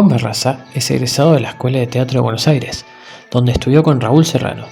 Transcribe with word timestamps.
Juan 0.00 0.18
es 0.72 0.90
egresado 0.90 1.34
de 1.34 1.40
la 1.40 1.50
Escuela 1.50 1.78
de 1.78 1.86
Teatro 1.86 2.14
de 2.14 2.22
Buenos 2.22 2.48
Aires, 2.48 2.86
donde 3.30 3.52
estudió 3.52 3.82
con 3.82 4.00
Raúl 4.00 4.24
Serrano. 4.24 4.64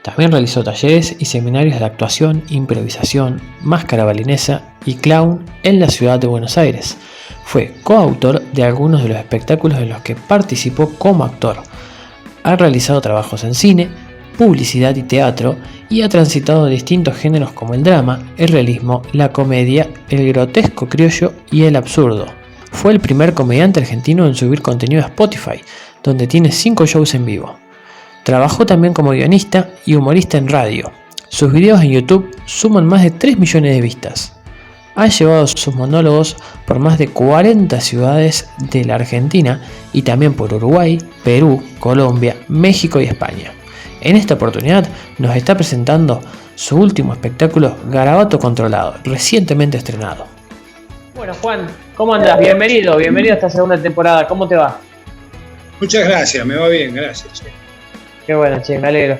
También 0.00 0.32
realizó 0.32 0.64
talleres 0.64 1.14
y 1.18 1.26
seminarios 1.26 1.78
de 1.78 1.84
actuación, 1.84 2.42
improvisación, 2.48 3.42
máscara 3.60 4.04
balinesa 4.04 4.62
y 4.86 4.94
clown 4.94 5.44
en 5.62 5.78
la 5.78 5.88
ciudad 5.88 6.18
de 6.18 6.26
Buenos 6.26 6.56
Aires. 6.56 6.96
Fue 7.44 7.74
coautor 7.82 8.42
de 8.52 8.64
algunos 8.64 9.02
de 9.02 9.10
los 9.10 9.18
espectáculos 9.18 9.78
en 9.78 9.90
los 9.90 10.00
que 10.00 10.16
participó 10.16 10.90
como 10.98 11.24
actor. 11.24 11.58
Ha 12.42 12.56
realizado 12.56 13.02
trabajos 13.02 13.44
en 13.44 13.54
cine, 13.54 13.90
publicidad 14.38 14.96
y 14.96 15.02
teatro 15.02 15.56
y 15.90 16.00
ha 16.00 16.08
transitado 16.08 16.64
distintos 16.64 17.18
géneros 17.18 17.52
como 17.52 17.74
el 17.74 17.82
drama, 17.82 18.20
el 18.38 18.48
realismo, 18.48 19.02
la 19.12 19.32
comedia, 19.32 19.90
el 20.08 20.26
grotesco 20.32 20.88
criollo 20.88 21.34
y 21.50 21.64
el 21.64 21.76
absurdo. 21.76 22.41
Fue 22.72 22.92
el 22.92 23.00
primer 23.00 23.32
comediante 23.32 23.80
argentino 23.80 24.26
en 24.26 24.34
subir 24.34 24.60
contenido 24.60 25.02
a 25.02 25.06
Spotify, 25.06 25.62
donde 26.02 26.26
tiene 26.26 26.50
5 26.50 26.84
shows 26.86 27.14
en 27.14 27.24
vivo. 27.24 27.56
Trabajó 28.24 28.66
también 28.66 28.92
como 28.92 29.10
guionista 29.10 29.70
y 29.86 29.94
humorista 29.94 30.38
en 30.38 30.48
radio. 30.48 30.90
Sus 31.28 31.52
videos 31.52 31.80
en 31.82 31.90
YouTube 31.90 32.36
suman 32.44 32.86
más 32.86 33.02
de 33.02 33.10
3 33.10 33.38
millones 33.38 33.74
de 33.74 33.80
vistas. 33.80 34.36
Ha 34.94 35.06
llevado 35.06 35.46
sus 35.46 35.74
monólogos 35.74 36.36
por 36.66 36.78
más 36.78 36.98
de 36.98 37.08
40 37.08 37.80
ciudades 37.80 38.48
de 38.58 38.84
la 38.84 38.96
Argentina 38.96 39.62
y 39.92 40.02
también 40.02 40.34
por 40.34 40.52
Uruguay, 40.52 40.98
Perú, 41.24 41.62
Colombia, 41.78 42.36
México 42.48 43.00
y 43.00 43.04
España. 43.04 43.52
En 44.00 44.16
esta 44.16 44.34
oportunidad 44.34 44.86
nos 45.18 45.34
está 45.36 45.54
presentando 45.54 46.20
su 46.56 46.76
último 46.76 47.12
espectáculo 47.12 47.76
Garabato 47.88 48.38
Controlado, 48.38 48.96
recientemente 49.04 49.78
estrenado. 49.78 50.26
Bueno, 51.14 51.34
Juan, 51.40 51.68
¿cómo 51.96 52.14
andas? 52.14 52.38
Bienvenido, 52.38 52.96
bienvenido 52.96 53.34
a 53.34 53.36
esta 53.36 53.50
segunda 53.50 53.80
temporada. 53.80 54.26
¿Cómo 54.26 54.48
te 54.48 54.56
va? 54.56 54.80
Muchas 55.80 56.06
gracias, 56.06 56.46
me 56.46 56.56
va 56.56 56.68
bien, 56.68 56.94
gracias. 56.94 57.32
Che. 57.32 57.46
Qué 58.26 58.34
bueno, 58.34 58.60
che, 58.62 58.78
me 58.78 58.88
alegro. 58.88 59.18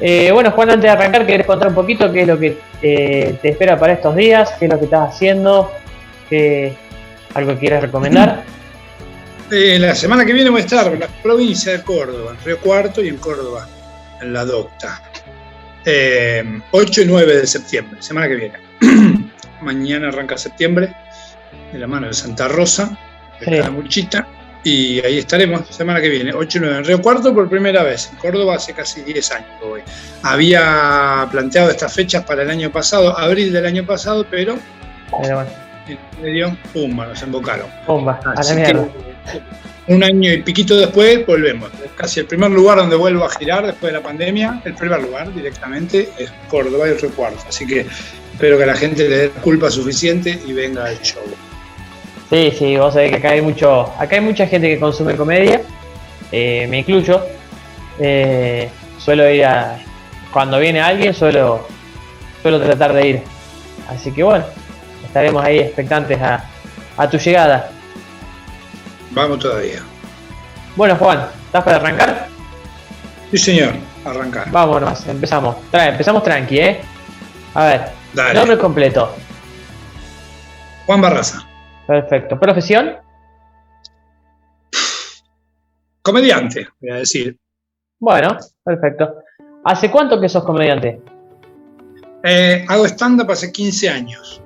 Eh, 0.00 0.32
bueno, 0.32 0.50
Juan, 0.50 0.70
antes 0.70 0.84
de 0.84 0.90
arrancar, 0.90 1.26
¿querés 1.26 1.46
contar 1.46 1.68
un 1.68 1.74
poquito 1.74 2.10
qué 2.12 2.22
es 2.22 2.26
lo 2.26 2.38
que 2.38 2.58
eh, 2.82 3.38
te 3.40 3.50
espera 3.50 3.78
para 3.78 3.92
estos 3.92 4.16
días? 4.16 4.50
¿Qué 4.58 4.64
es 4.64 4.70
lo 4.72 4.78
que 4.78 4.86
estás 4.86 5.10
haciendo? 5.10 5.70
¿Qué, 6.28 6.74
¿Algo 7.34 7.52
que 7.52 7.58
quieras 7.58 7.82
recomendar? 7.82 8.42
Eh, 9.54 9.78
la 9.78 9.94
semana 9.94 10.24
que 10.24 10.32
viene 10.32 10.48
voy 10.48 10.62
a 10.62 10.64
estar 10.64 10.90
en 10.90 11.00
la 11.00 11.08
provincia 11.08 11.72
de 11.72 11.82
Córdoba, 11.82 12.30
en 12.30 12.42
Río 12.42 12.58
Cuarto 12.58 13.02
y 13.02 13.08
en 13.08 13.18
Córdoba, 13.18 13.68
en 14.22 14.32
la 14.32 14.46
Docta. 14.46 15.02
8 15.84 17.02
y 17.02 17.04
9 17.04 17.36
de 17.36 17.46
septiembre, 17.46 18.00
semana 18.00 18.28
que 18.28 18.36
viene. 18.36 18.54
Mañana 19.60 20.08
arranca 20.08 20.38
septiembre, 20.38 20.94
de 21.72 21.78
la 21.78 21.86
mano 21.86 22.06
de 22.06 22.14
Santa 22.14 22.48
Rosa, 22.48 22.98
de 23.40 23.60
la 23.60 23.70
Muchita 23.70 24.26
y 24.64 25.04
ahí 25.04 25.18
estaremos 25.18 25.66
semana 25.68 26.00
que 26.00 26.08
viene, 26.08 26.32
8 26.32 26.58
y 26.58 26.60
9 26.60 26.76
en 26.78 26.84
Río 26.84 27.02
Cuarto 27.02 27.34
por 27.34 27.48
primera 27.48 27.82
vez. 27.82 28.10
En 28.12 28.18
Córdoba 28.18 28.56
hace 28.56 28.72
casi 28.72 29.02
10 29.02 29.32
años 29.32 29.48
que 29.60 29.66
voy. 29.66 29.80
Había 30.22 31.26
planteado 31.32 31.70
estas 31.70 31.92
fechas 31.92 32.24
para 32.24 32.42
el 32.42 32.50
año 32.50 32.70
pasado, 32.70 33.18
abril 33.18 33.52
del 33.52 33.66
año 33.66 33.84
pasado, 33.84 34.24
pero, 34.30 34.56
pero 35.20 35.34
bueno. 35.34 35.50
en 35.88 35.98
medio, 36.22 36.56
pumba, 36.72 37.06
nos 37.06 37.20
embocaron. 37.22 37.66
Pumba, 37.86 38.20
a 38.24 38.42
la 38.42 38.54
mierda. 38.54 38.88
Un 39.88 40.04
año 40.04 40.32
y 40.32 40.42
piquito 40.42 40.76
después 40.76 41.26
volvemos. 41.26 41.70
Casi 41.96 42.20
el 42.20 42.26
primer 42.26 42.52
lugar 42.52 42.78
donde 42.78 42.94
vuelvo 42.94 43.24
a 43.24 43.30
girar 43.30 43.66
después 43.66 43.92
de 43.92 43.98
la 43.98 44.04
pandemia, 44.04 44.62
el 44.64 44.74
primer 44.74 45.02
lugar 45.02 45.34
directamente 45.34 46.08
es 46.16 46.32
Córdoba 46.48 46.88
y 46.88 46.92
Río 46.92 47.10
Cuarto. 47.10 47.42
Así 47.48 47.66
que 47.66 47.84
espero 48.32 48.58
que 48.58 48.66
la 48.66 48.76
gente 48.76 49.08
le 49.08 49.16
dé 49.16 49.30
culpa 49.30 49.72
suficiente 49.72 50.38
y 50.46 50.52
venga 50.52 50.84
al 50.84 51.00
show. 51.00 51.24
Sí, 52.32 52.50
sí, 52.58 52.76
vos 52.78 52.94
sabés 52.94 53.10
que 53.10 53.18
acá 53.18 53.32
hay 53.32 53.42
mucho, 53.42 53.92
acá 53.98 54.14
hay 54.16 54.22
mucha 54.22 54.46
gente 54.46 54.66
que 54.66 54.80
consume 54.80 55.16
comedia, 55.16 55.60
eh, 56.32 56.66
me 56.70 56.78
incluyo. 56.78 57.22
Eh, 57.98 58.70
suelo 58.96 59.28
ir 59.28 59.44
a. 59.44 59.78
Cuando 60.32 60.58
viene 60.58 60.80
alguien, 60.80 61.12
suelo, 61.12 61.68
suelo 62.40 62.58
tratar 62.58 62.94
de 62.94 63.06
ir. 63.06 63.22
Así 63.86 64.10
que 64.12 64.22
bueno, 64.22 64.46
estaremos 65.04 65.44
ahí 65.44 65.58
expectantes 65.58 66.18
a, 66.22 66.42
a 66.96 67.10
tu 67.10 67.18
llegada. 67.18 67.68
Vamos 69.10 69.38
todavía. 69.38 69.82
Bueno, 70.74 70.96
Juan, 70.96 71.26
¿estás 71.44 71.62
para 71.62 71.76
arrancar? 71.76 72.28
Sí, 73.30 73.36
señor, 73.36 73.74
arrancar. 74.06 74.50
Vámonos, 74.50 75.06
empezamos. 75.06 75.56
empezamos 75.70 76.24
tranqui, 76.24 76.60
¿eh? 76.60 76.80
A 77.52 77.64
ver, 77.66 78.34
nombre 78.34 78.56
completo. 78.56 79.14
Juan 80.86 81.02
Barraza. 81.02 81.51
Perfecto. 81.86 82.38
¿Profesión? 82.38 82.96
Comediante, 86.02 86.66
voy 86.80 86.90
a 86.90 86.94
decir. 86.96 87.38
Bueno, 87.98 88.36
perfecto. 88.64 89.16
¿Hace 89.64 89.90
cuánto 89.90 90.20
que 90.20 90.28
sos 90.28 90.44
comediante? 90.44 91.00
Eh, 92.24 92.64
hago 92.68 92.84
stand-up 92.86 93.30
hace 93.30 93.52
15 93.52 93.88
años. 93.88 94.42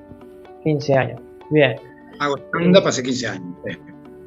15 0.65 0.95
años, 0.95 1.21
bien. 1.51 1.77
Hago 2.19 2.37
stand-up 2.37 2.87
hace 2.87 3.03
15 3.03 3.29
años. 3.29 3.57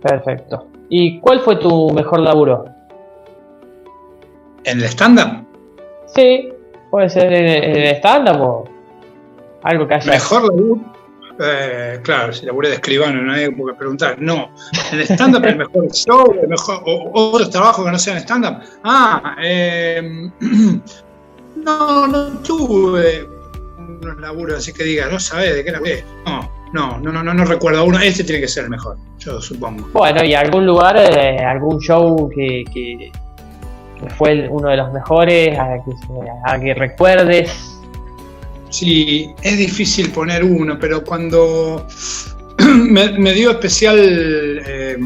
Perfecto. 0.02 0.68
¿Y 0.90 1.20
cuál 1.20 1.42
fue 1.42 1.58
tu 1.58 1.92
mejor 1.92 2.22
laburo? 2.22 2.66
¿En 4.64 4.80
el 4.80 4.86
stand-up? 4.86 5.46
Sí, 6.08 6.52
puede 6.90 7.10
ser 7.10 7.32
en 7.32 7.76
el 7.76 7.96
stand-up 7.98 8.42
o 8.42 8.64
algo 9.62 9.88
que 9.88 9.94
haya. 9.94 10.12
Mejor 10.12 10.44
laburo. 10.44 10.99
Eh, 11.42 12.00
claro, 12.04 12.34
si 12.34 12.46
laburé 12.46 12.70
de 12.70 12.76
escribano, 12.76 13.22
no 13.22 13.34
hay 13.34 13.46
que 13.46 13.74
preguntar. 13.78 14.18
No, 14.20 14.52
el 14.92 15.02
stand-up 15.02 15.46
el 15.46 15.58
mejor 15.58 15.90
show, 15.92 16.36
el 16.42 16.50
mejor, 16.50 16.82
o, 16.86 17.32
otros 17.32 17.50
trabajos 17.50 17.86
que 17.86 17.92
no 17.92 18.00
sean 18.00 18.18
stand-up. 18.18 18.58
Ah, 18.84 19.38
eh, 19.42 20.30
no, 21.56 22.08
no 22.08 22.28
tuve 22.40 23.26
unos 24.02 24.20
laburos 24.20 24.58
así 24.58 24.74
que 24.74 24.84
diga, 24.84 25.08
no 25.08 25.20
sabes 25.20 25.56
de 25.56 25.64
qué 25.64 25.74
qué. 25.84 26.04
No, 26.26 26.50
no, 26.74 27.00
no, 27.00 27.24
no, 27.24 27.34
no, 27.34 27.46
recuerdo 27.46 27.86
uno. 27.86 28.00
Este 28.00 28.26
tiene 28.26 28.42
que 28.42 28.48
ser 28.48 28.66
el 28.66 28.72
mejor, 28.72 28.98
yo 29.20 29.42
supongo. 29.42 29.88
Bueno, 29.94 30.24
y 30.24 30.34
algún 30.34 30.66
lugar, 30.66 30.98
eh, 30.98 31.40
algún 31.40 31.80
show 31.80 32.30
que, 32.36 32.66
que, 32.74 33.12
fue 34.18 34.48
uno 34.50 34.70
de 34.70 34.78
los 34.78 34.92
mejores, 34.92 35.58
a 35.58 35.78
que, 35.86 35.92
a 36.46 36.60
que 36.60 36.74
recuerdes. 36.74 37.79
Sí, 38.70 39.30
es 39.42 39.58
difícil 39.58 40.12
poner 40.12 40.44
uno, 40.44 40.78
pero 40.80 41.04
cuando 41.04 41.88
me, 42.58 43.34
dio 43.34 43.52
especial 43.52 43.98
eh, 44.00 44.98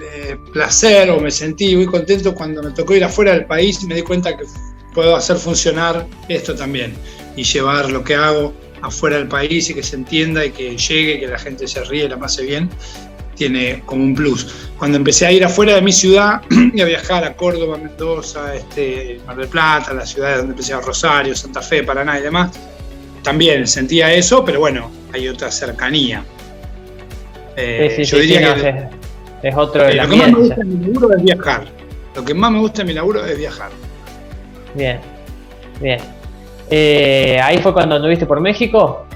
eh, 0.00 0.36
placer 0.52 1.10
o 1.10 1.20
me 1.20 1.30
sentí 1.30 1.76
muy 1.76 1.86
contento 1.86 2.34
cuando 2.34 2.62
me 2.62 2.70
tocó 2.70 2.94
ir 2.94 3.04
afuera 3.04 3.32
del 3.32 3.46
país 3.46 3.82
me 3.84 3.94
di 3.94 4.02
cuenta 4.02 4.36
que 4.36 4.44
puedo 4.94 5.14
hacer 5.14 5.36
funcionar 5.36 6.06
esto 6.28 6.54
también 6.54 6.94
y 7.36 7.44
llevar 7.44 7.90
lo 7.90 8.02
que 8.02 8.14
hago 8.14 8.52
afuera 8.82 9.16
del 9.16 9.28
país 9.28 9.70
y 9.70 9.74
que 9.74 9.82
se 9.82 9.96
entienda 9.96 10.44
y 10.44 10.50
que 10.50 10.76
llegue, 10.76 11.20
que 11.20 11.26
la 11.26 11.38
gente 11.38 11.66
se 11.66 11.82
ríe, 11.84 12.08
la 12.08 12.18
pase 12.18 12.44
bien, 12.44 12.70
tiene 13.34 13.82
como 13.86 14.02
un 14.02 14.14
plus. 14.14 14.70
Cuando 14.78 14.96
empecé 14.96 15.26
a 15.26 15.32
ir 15.32 15.44
afuera 15.44 15.74
de 15.74 15.82
mi 15.82 15.92
ciudad 15.92 16.42
y 16.74 16.80
a 16.80 16.84
viajar 16.84 17.24
a 17.24 17.34
Córdoba, 17.34 17.76
Mendoza, 17.76 18.54
este, 18.54 19.20
Mar 19.26 19.36
del 19.36 19.48
Plata, 19.48 19.92
las 19.92 20.10
ciudades 20.10 20.38
donde 20.38 20.52
empecé 20.52 20.72
a 20.72 20.80
Rosario, 20.80 21.34
Santa 21.34 21.62
Fe, 21.62 21.82
Paraná 21.82 22.18
y 22.18 22.22
demás, 22.22 22.50
también 23.22 23.66
sentía 23.66 24.12
eso, 24.12 24.44
pero 24.44 24.60
bueno, 24.60 24.90
hay 25.12 25.28
otra 25.28 25.50
cercanía. 25.50 26.24
Eh, 27.56 28.02
yo 28.04 28.18
diría 28.18 28.54
que 28.54 29.48
es, 29.48 29.54
otro 29.56 29.86
eh, 29.86 29.94
Lo 29.94 30.08
que 30.08 30.16
más 30.16 30.28
me 30.28 30.38
gusta 30.38 30.54
de 30.56 30.64
mi 30.64 30.84
laburo 30.84 31.14
es 31.14 31.22
viajar. 31.22 31.64
Lo 32.14 32.24
que 32.24 32.34
más 32.34 32.50
me 32.50 32.58
gusta 32.58 32.82
de 32.82 32.84
mi 32.84 32.92
laburo 32.94 33.24
es 33.24 33.38
viajar. 33.38 33.70
Bien, 34.74 35.00
bien. 35.80 36.00
Eh, 36.70 37.38
¿Ahí 37.42 37.58
fue 37.58 37.72
cuando 37.72 37.96
anduviste 37.96 38.26
por 38.26 38.40
México? 38.40 39.06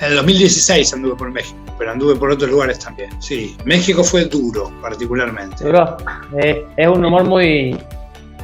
En 0.00 0.10
el 0.10 0.16
2016 0.16 0.94
anduve 0.94 1.14
por 1.16 1.30
México, 1.30 1.58
pero 1.78 1.92
anduve 1.92 2.16
por 2.16 2.30
otros 2.30 2.50
lugares 2.50 2.78
también. 2.78 3.10
Sí, 3.20 3.56
México 3.64 4.04
fue 4.04 4.24
duro, 4.26 4.72
particularmente. 4.80 5.64
Duro. 5.64 5.96
Eh, 6.42 6.66
es 6.76 6.88
un 6.88 7.04
humor 7.04 7.24
muy. 7.24 7.76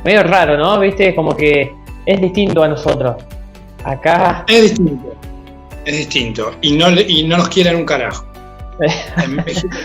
medio 0.04 0.22
raro, 0.22 0.56
¿no? 0.56 0.78
Viste, 0.80 1.14
como 1.14 1.36
que 1.36 1.72
es 2.06 2.20
distinto 2.20 2.62
a 2.62 2.69
nosotros. 2.69 3.16
Acá. 3.84 4.44
Es 4.48 4.62
distinto. 4.62 5.14
Es 5.84 5.96
distinto. 5.96 6.54
Y 6.62 6.76
no, 6.76 6.90
y 6.90 7.25
no 7.25 7.38
nos 7.38 7.48
quieren 7.48 7.76
un 7.76 7.84
carajo. 7.84 8.26
en 9.22 9.36
México. 9.36 9.76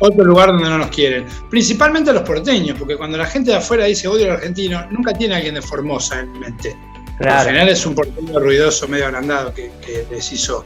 Otro 0.00 0.24
lugar 0.24 0.48
donde 0.48 0.68
no 0.68 0.78
nos 0.78 0.88
quieren. 0.88 1.24
Principalmente 1.50 2.12
los 2.12 2.22
porteños, 2.22 2.76
porque 2.78 2.96
cuando 2.96 3.16
la 3.16 3.26
gente 3.26 3.52
de 3.52 3.56
afuera 3.56 3.84
dice 3.84 4.08
odio 4.08 4.26
al 4.26 4.32
argentino, 4.32 4.84
nunca 4.90 5.12
tiene 5.12 5.34
a 5.34 5.36
alguien 5.38 5.54
de 5.54 5.62
Formosa 5.62 6.20
en 6.20 6.32
mente. 6.38 6.76
En 7.20 7.38
general 7.44 7.68
es 7.68 7.86
un 7.86 7.94
porteño 7.94 8.40
ruidoso, 8.40 8.88
medio 8.88 9.06
agrandado, 9.06 9.54
que, 9.54 9.70
les 10.10 10.32
hizo 10.32 10.64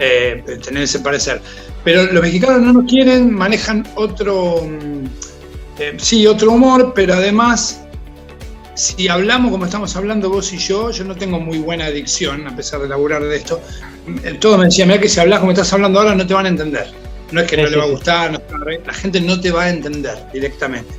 eh, 0.00 0.42
tener 0.64 0.82
ese 0.82 0.98
parecer. 1.00 1.40
Pero 1.84 2.04
los 2.12 2.22
mexicanos 2.22 2.62
no 2.62 2.72
nos 2.72 2.90
quieren, 2.90 3.32
manejan 3.32 3.86
otro, 3.94 4.62
mm, 4.66 5.04
eh, 5.78 5.96
sí, 5.98 6.26
otro 6.26 6.52
humor, 6.52 6.92
pero 6.94 7.14
además, 7.14 7.82
si 8.74 9.08
hablamos 9.08 9.50
como 9.50 9.66
estamos 9.66 9.94
hablando 9.96 10.30
vos 10.30 10.52
y 10.52 10.58
yo, 10.58 10.90
yo 10.90 11.04
no 11.04 11.14
tengo 11.14 11.38
muy 11.38 11.58
buena 11.58 11.86
adicción, 11.86 12.46
a 12.46 12.56
pesar 12.56 12.80
de 12.80 12.88
laburar 12.88 13.22
de 13.22 13.36
esto. 13.36 13.60
Eh, 14.24 14.38
todos 14.40 14.58
me 14.58 14.64
decían, 14.64 14.88
mira 14.88 15.00
que 15.00 15.08
si 15.08 15.20
hablas 15.20 15.40
como 15.40 15.52
estás 15.52 15.72
hablando 15.72 16.00
ahora 16.00 16.14
no 16.14 16.26
te 16.26 16.34
van 16.34 16.46
a 16.46 16.48
entender. 16.48 16.90
No 17.30 17.42
es 17.42 17.46
que 17.46 17.56
no 17.56 17.68
le 17.68 17.76
va 17.76 17.84
a 17.84 17.88
gustar, 17.88 18.42
la 18.84 18.92
gente 18.92 19.20
no 19.20 19.38
te 19.40 19.52
va 19.52 19.64
a 19.64 19.70
entender 19.70 20.18
directamente. 20.32 20.92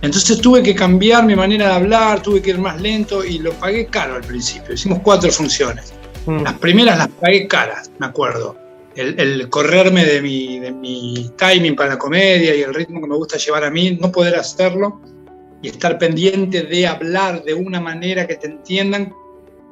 Entonces 0.00 0.40
tuve 0.40 0.62
que 0.62 0.74
cambiar 0.74 1.24
mi 1.26 1.34
manera 1.34 1.68
de 1.68 1.74
hablar, 1.74 2.22
tuve 2.22 2.40
que 2.40 2.50
ir 2.50 2.58
más 2.58 2.80
lento 2.80 3.24
y 3.24 3.38
lo 3.38 3.52
pagué 3.52 3.86
caro 3.86 4.14
al 4.14 4.22
principio. 4.22 4.74
Hicimos 4.74 5.00
cuatro 5.02 5.30
funciones. 5.30 5.92
Mm. 6.26 6.42
Las 6.42 6.54
primeras 6.54 6.98
las 6.98 7.08
pagué 7.08 7.46
caras, 7.46 7.90
me 7.98 8.06
acuerdo. 8.06 8.56
El, 8.94 9.48
correrme 9.48 10.04
de 10.04 10.22
mi, 10.22 10.60
de 10.60 10.70
mi 10.70 11.32
timing 11.36 11.74
para 11.74 11.90
la 11.90 11.98
comedia 11.98 12.54
y 12.54 12.62
el 12.62 12.72
ritmo 12.72 13.00
que 13.00 13.08
me 13.08 13.16
gusta 13.16 13.38
llevar 13.38 13.64
a 13.64 13.70
mí, 13.70 13.98
no 14.00 14.12
poder 14.12 14.36
hacerlo 14.36 15.00
y 15.62 15.68
estar 15.68 15.98
pendiente 15.98 16.62
de 16.62 16.86
hablar 16.86 17.42
de 17.42 17.54
una 17.54 17.80
manera 17.80 18.26
que 18.26 18.36
te 18.36 18.46
entiendan, 18.46 19.12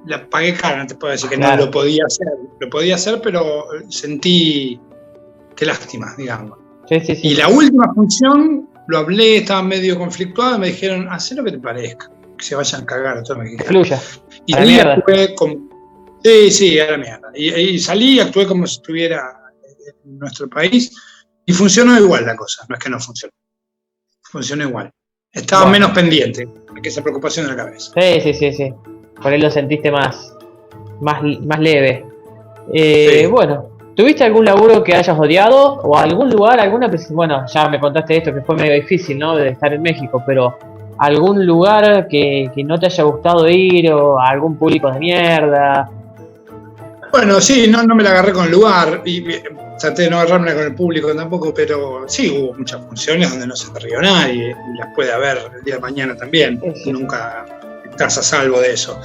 la 0.07 0.29
pagué 0.29 0.55
cara, 0.55 0.79
no 0.79 0.87
te 0.87 0.95
puedo 0.95 1.13
decir 1.13 1.31
que 1.31 1.37
no 1.37 1.55
lo 1.57 1.71
podía 1.71 2.05
hacer. 2.07 2.27
Lo 2.59 2.71
podía 2.71 2.97
hacer, 2.97 3.21
pero 3.23 3.67
sentí 3.89 4.81
qué 5.55 5.67
lástima, 5.67 6.15
digamos. 6.17 6.59
Y 6.89 7.35
la 7.35 7.49
última 7.49 7.93
función 7.95 8.69
lo 8.89 8.99
hablé, 8.99 9.37
estaba 9.39 9.63
medio 9.63 9.99
conflictuado, 9.99 10.59
me 10.59 10.69
dijeron, 10.69 11.09
haz 11.11 11.31
lo 11.33 11.45
que 11.45 11.53
te 11.53 11.59
parezca, 11.59 12.11
que 12.37 12.45
se 12.45 12.55
vayan 12.55 12.83
a 12.83 12.87
cagar. 12.87 13.23
Todo 13.23 13.39
me 13.39 13.57
Fluya. 13.59 14.01
Y 14.47 14.55
ahí 14.55 14.79
como. 15.37 15.72
Sí, 16.23 16.51
sí, 16.51 16.79
a 16.79 16.91
la 16.93 16.99
mierda. 16.99 17.31
Y, 17.35 17.79
salí 17.79 18.21
actué 18.21 18.47
como 18.47 18.67
si 18.67 18.77
estuviera 18.77 19.23
en 20.05 20.19
nuestro 20.19 20.49
país 20.49 20.93
y 21.45 21.53
funcionó 21.53 21.99
igual 21.99 22.27
la 22.27 22.37
cosa, 22.37 22.65
no 22.69 22.77
es 22.77 22.83
que 22.83 22.91
no 22.91 23.01
funcionó. 23.01 23.33
Funcionó 24.23 24.69
igual. 24.69 24.91
Estaba 25.33 25.67
menos 25.67 25.91
pendiente 25.93 26.49
que 26.83 26.89
esa 26.89 27.03
preocupación 27.03 27.47
de 27.47 27.53
la 27.53 27.65
cabeza. 27.65 27.93
Sí, 27.95 28.21
sí, 28.21 28.35
sí, 28.35 28.53
sí. 28.53 28.75
Por 29.23 29.33
ahí 29.33 29.41
lo 29.41 29.51
sentiste 29.51 29.91
más, 29.91 30.35
más, 31.01 31.23
más 31.23 31.61
leve. 31.61 32.05
Eh, 32.73 33.27
bueno, 33.31 33.73
¿Tuviste 33.95 34.25
algún 34.25 34.47
laburo 34.47 34.83
que 34.83 34.95
hayas 34.95 35.19
odiado 35.19 35.75
o 35.83 35.99
algún 35.99 36.31
lugar, 36.31 36.59
alguna 36.59 36.91
bueno, 37.11 37.45
ya 37.47 37.69
me 37.69 37.79
contaste 37.79 38.17
esto 38.17 38.33
que 38.33 38.41
fue 38.41 38.57
medio 38.57 38.73
difícil, 38.73 39.19
¿no? 39.19 39.37
De 39.37 39.51
estar 39.51 39.73
en 39.75 39.83
México, 39.83 40.23
pero 40.27 40.57
algún 40.97 41.45
lugar 41.45 42.09
que, 42.09 42.51
no 42.65 42.79
te 42.79 42.87
haya 42.87 43.05
gustado 43.05 43.47
ir 43.51 43.93
o 43.93 44.19
algún 44.19 44.57
público 44.57 44.91
de 44.91 44.99
mierda. 44.99 45.91
Bueno, 47.13 47.43
sí, 47.43 47.69
no, 47.69 47.83
no 47.83 47.95
me 47.95 48.03
la 48.03 48.11
agarré 48.11 48.33
con 48.33 48.47
el 48.47 48.53
lugar 48.53 49.03
y 49.05 49.23
traté 49.79 50.03
de 50.03 50.11
no 50.11 50.19
agarrarme 50.19 50.55
con 50.55 50.63
el 50.63 50.75
público 50.75 51.15
tampoco, 51.15 51.53
pero 51.53 52.07
sí 52.09 52.31
hubo 52.31 52.55
muchas 52.55 52.81
funciones 52.87 53.29
donde 53.29 53.47
no 53.47 53.55
se 53.55 53.69
rió 53.81 54.01
nadie 54.01 54.57
y 54.73 54.79
las 54.79 54.89
puede 54.95 55.13
haber 55.13 55.39
el 55.55 55.63
día 55.63 55.75
de 55.75 55.81
mañana 55.81 56.17
también. 56.17 56.59
Nunca 56.87 57.45
estás 57.91 58.17
a 58.17 58.23
salvo 58.23 58.61
de 58.61 58.73
eso. 58.73 58.99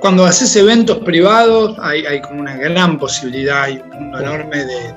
Cuando 0.00 0.26
haces 0.26 0.54
eventos 0.56 0.98
privados 0.98 1.78
hay, 1.80 2.20
como 2.20 2.40
una 2.40 2.56
gran 2.56 2.98
posibilidad, 2.98 3.62
hay 3.62 3.78
un 3.82 3.88
mundo 3.88 4.20
enorme 4.20 4.64
de, 4.66 4.94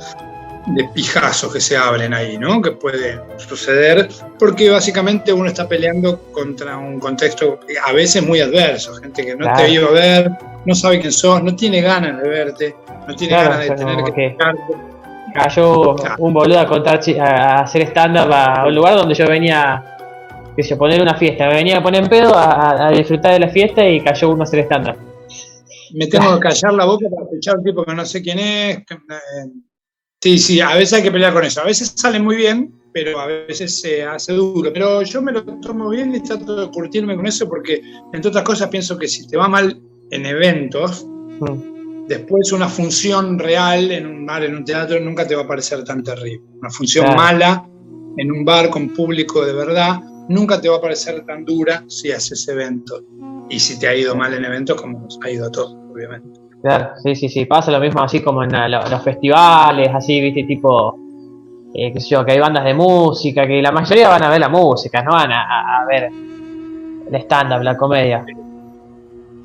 pijazos 0.94 1.54
que 1.54 1.60
se 1.60 1.78
abren 1.78 2.14
ahí, 2.14 2.38
¿no? 2.38 2.62
Que 2.62 2.72
puede 2.72 3.20
suceder, 3.38 4.10
porque 4.38 4.70
básicamente 4.70 5.32
uno 5.32 5.48
está 5.48 5.68
peleando 5.68 6.20
contra 6.32 6.78
un 6.78 7.00
contexto 7.00 7.60
a 7.86 7.92
veces 7.94 8.26
muy 8.26 8.42
adverso, 8.42 8.94
gente 8.96 9.26
que 9.26 9.36
no 9.36 9.54
te 9.56 9.70
iba 9.70 9.88
a 9.88 9.92
ver, 9.92 10.32
no 10.66 10.76
sabe 10.76 11.00
quién 11.00 11.12
sos, 11.12 11.42
no 11.44 11.56
tiene 11.56 11.82
ganas 11.82 12.22
de 12.22 12.30
verte, 12.30 12.76
no 13.08 13.16
tiene 13.16 13.36
ganas 13.36 13.60
de 13.60 13.70
tener 13.72 14.04
que... 14.14 14.38
Cayó 15.34 15.96
un 16.18 16.34
boludo 16.34 16.60
a 16.60 16.66
contar, 16.66 17.00
a 17.20 17.62
hacer 17.62 17.84
stand-up 17.84 18.32
a 18.32 18.66
un 18.66 18.74
lugar 18.74 18.96
donde 18.96 19.14
yo 19.14 19.28
venía 19.28 19.98
que 20.58 20.64
se 20.64 20.76
poner 20.76 21.00
una 21.00 21.14
fiesta. 21.14 21.48
Me 21.48 21.56
venía 21.56 21.78
a 21.78 21.84
poner 21.84 22.04
en 22.04 22.10
pedo 22.10 22.32
a, 22.36 22.90
disfrutar 22.92 23.34
de 23.34 23.40
la 23.42 23.50
fiesta 23.50 23.88
y 23.88 24.02
cayó 24.02 24.32
uno 24.32 24.44
a 24.44 24.46
ser 24.48 24.62
estándar. 24.62 24.98
Me 25.94 26.08
tengo 26.08 26.34
que 26.34 26.48
callar 26.48 26.74
la 26.74 26.86
boca 26.86 27.06
para 27.10 27.24
escuchar 27.24 27.58
un 27.58 27.64
tipo 27.64 27.86
que 27.86 27.94
no 27.94 28.06
sé 28.06 28.24
quién 28.24 28.40
es. 28.40 28.78
Eh, 28.78 28.84
sí, 30.28 30.38
sí, 30.38 30.62
a 30.62 30.76
veces 30.76 30.94
hay 30.94 31.04
que 31.04 31.12
pelear 31.12 31.34
con 31.34 31.46
eso. 31.46 31.62
A 31.62 31.66
veces 31.66 31.94
sale 31.96 32.20
muy 32.20 32.36
bien, 32.36 32.74
pero 32.92 33.20
a 33.20 33.28
veces 33.28 33.80
se 33.80 34.04
hace 34.04 34.34
duro. 34.34 34.72
Pero 34.74 35.02
yo 35.04 35.22
me 35.22 35.32
lo 35.32 35.44
tomo 35.62 35.90
bien 35.90 36.14
y 36.14 36.22
trato 36.22 36.56
de 36.56 36.72
curtirme 36.72 37.16
con 37.16 37.26
eso 37.26 37.48
porque, 37.48 37.82
entre 38.14 38.30
otras 38.30 38.44
cosas, 38.44 38.70
pienso 38.70 38.98
que 38.98 39.08
si 39.08 39.26
te 39.28 39.38
va 39.38 39.48
mal 39.48 39.80
en 40.12 40.26
eventos, 40.26 41.06
mm. 41.06 42.08
después 42.08 42.52
una 42.52 42.68
función 42.68 43.40
real 43.40 43.92
en 43.92 44.06
un 44.06 44.26
bar, 44.26 44.44
en 44.44 44.56
un 44.56 44.66
teatro, 44.66 45.00
nunca 45.00 45.26
te 45.26 45.36
va 45.36 45.44
a 45.44 45.48
parecer 45.48 45.84
tan 45.86 46.04
terrible. 46.04 46.42
Una 46.60 46.70
función 46.70 47.16
mala 47.16 47.66
en 48.18 48.32
un 48.32 48.44
bar 48.44 48.70
con 48.70 48.90
público 48.90 49.46
de 49.46 49.54
verdad 49.54 50.02
nunca 50.28 50.60
te 50.60 50.68
va 50.68 50.78
a 50.78 50.82
parecer 50.82 51.26
tan 51.26 51.46
dura 51.46 51.86
si 51.88 52.12
haces 52.12 52.48
eventos. 52.50 53.02
Y 53.50 53.60
si 53.60 53.80
te 53.80 53.88
ha 53.88 53.96
ido 53.96 54.14
mal 54.14 54.34
en 54.34 54.44
eventos, 54.44 54.82
como 54.82 55.00
nos 55.00 55.18
ha 55.24 55.30
ido 55.30 55.48
a 55.48 55.52
todos, 55.52 55.74
obviamente. 55.90 56.47
Claro, 56.68 56.90
sí, 57.02 57.16
sí, 57.16 57.30
sí. 57.30 57.46
Pasa 57.46 57.72
lo 57.72 57.80
mismo 57.80 58.02
así 58.02 58.22
como 58.22 58.44
en 58.44 58.52
los 58.52 59.02
festivales, 59.02 59.90
así, 59.94 60.20
viste, 60.20 60.44
tipo, 60.44 61.00
eh, 61.74 61.94
qué 61.94 62.00
sé 62.02 62.10
yo, 62.10 62.26
que 62.26 62.34
hay 62.34 62.40
bandas 62.40 62.66
de 62.66 62.74
música, 62.74 63.48
que 63.48 63.62
la 63.62 63.72
mayoría 63.72 64.10
van 64.10 64.24
a 64.24 64.30
ver 64.30 64.42
la 64.42 64.50
música, 64.50 65.02
no 65.02 65.12
van 65.12 65.32
a, 65.32 65.86
ver 65.88 66.10
el 67.10 67.22
stand-up, 67.22 67.62
la 67.62 67.78
comedia. 67.78 68.26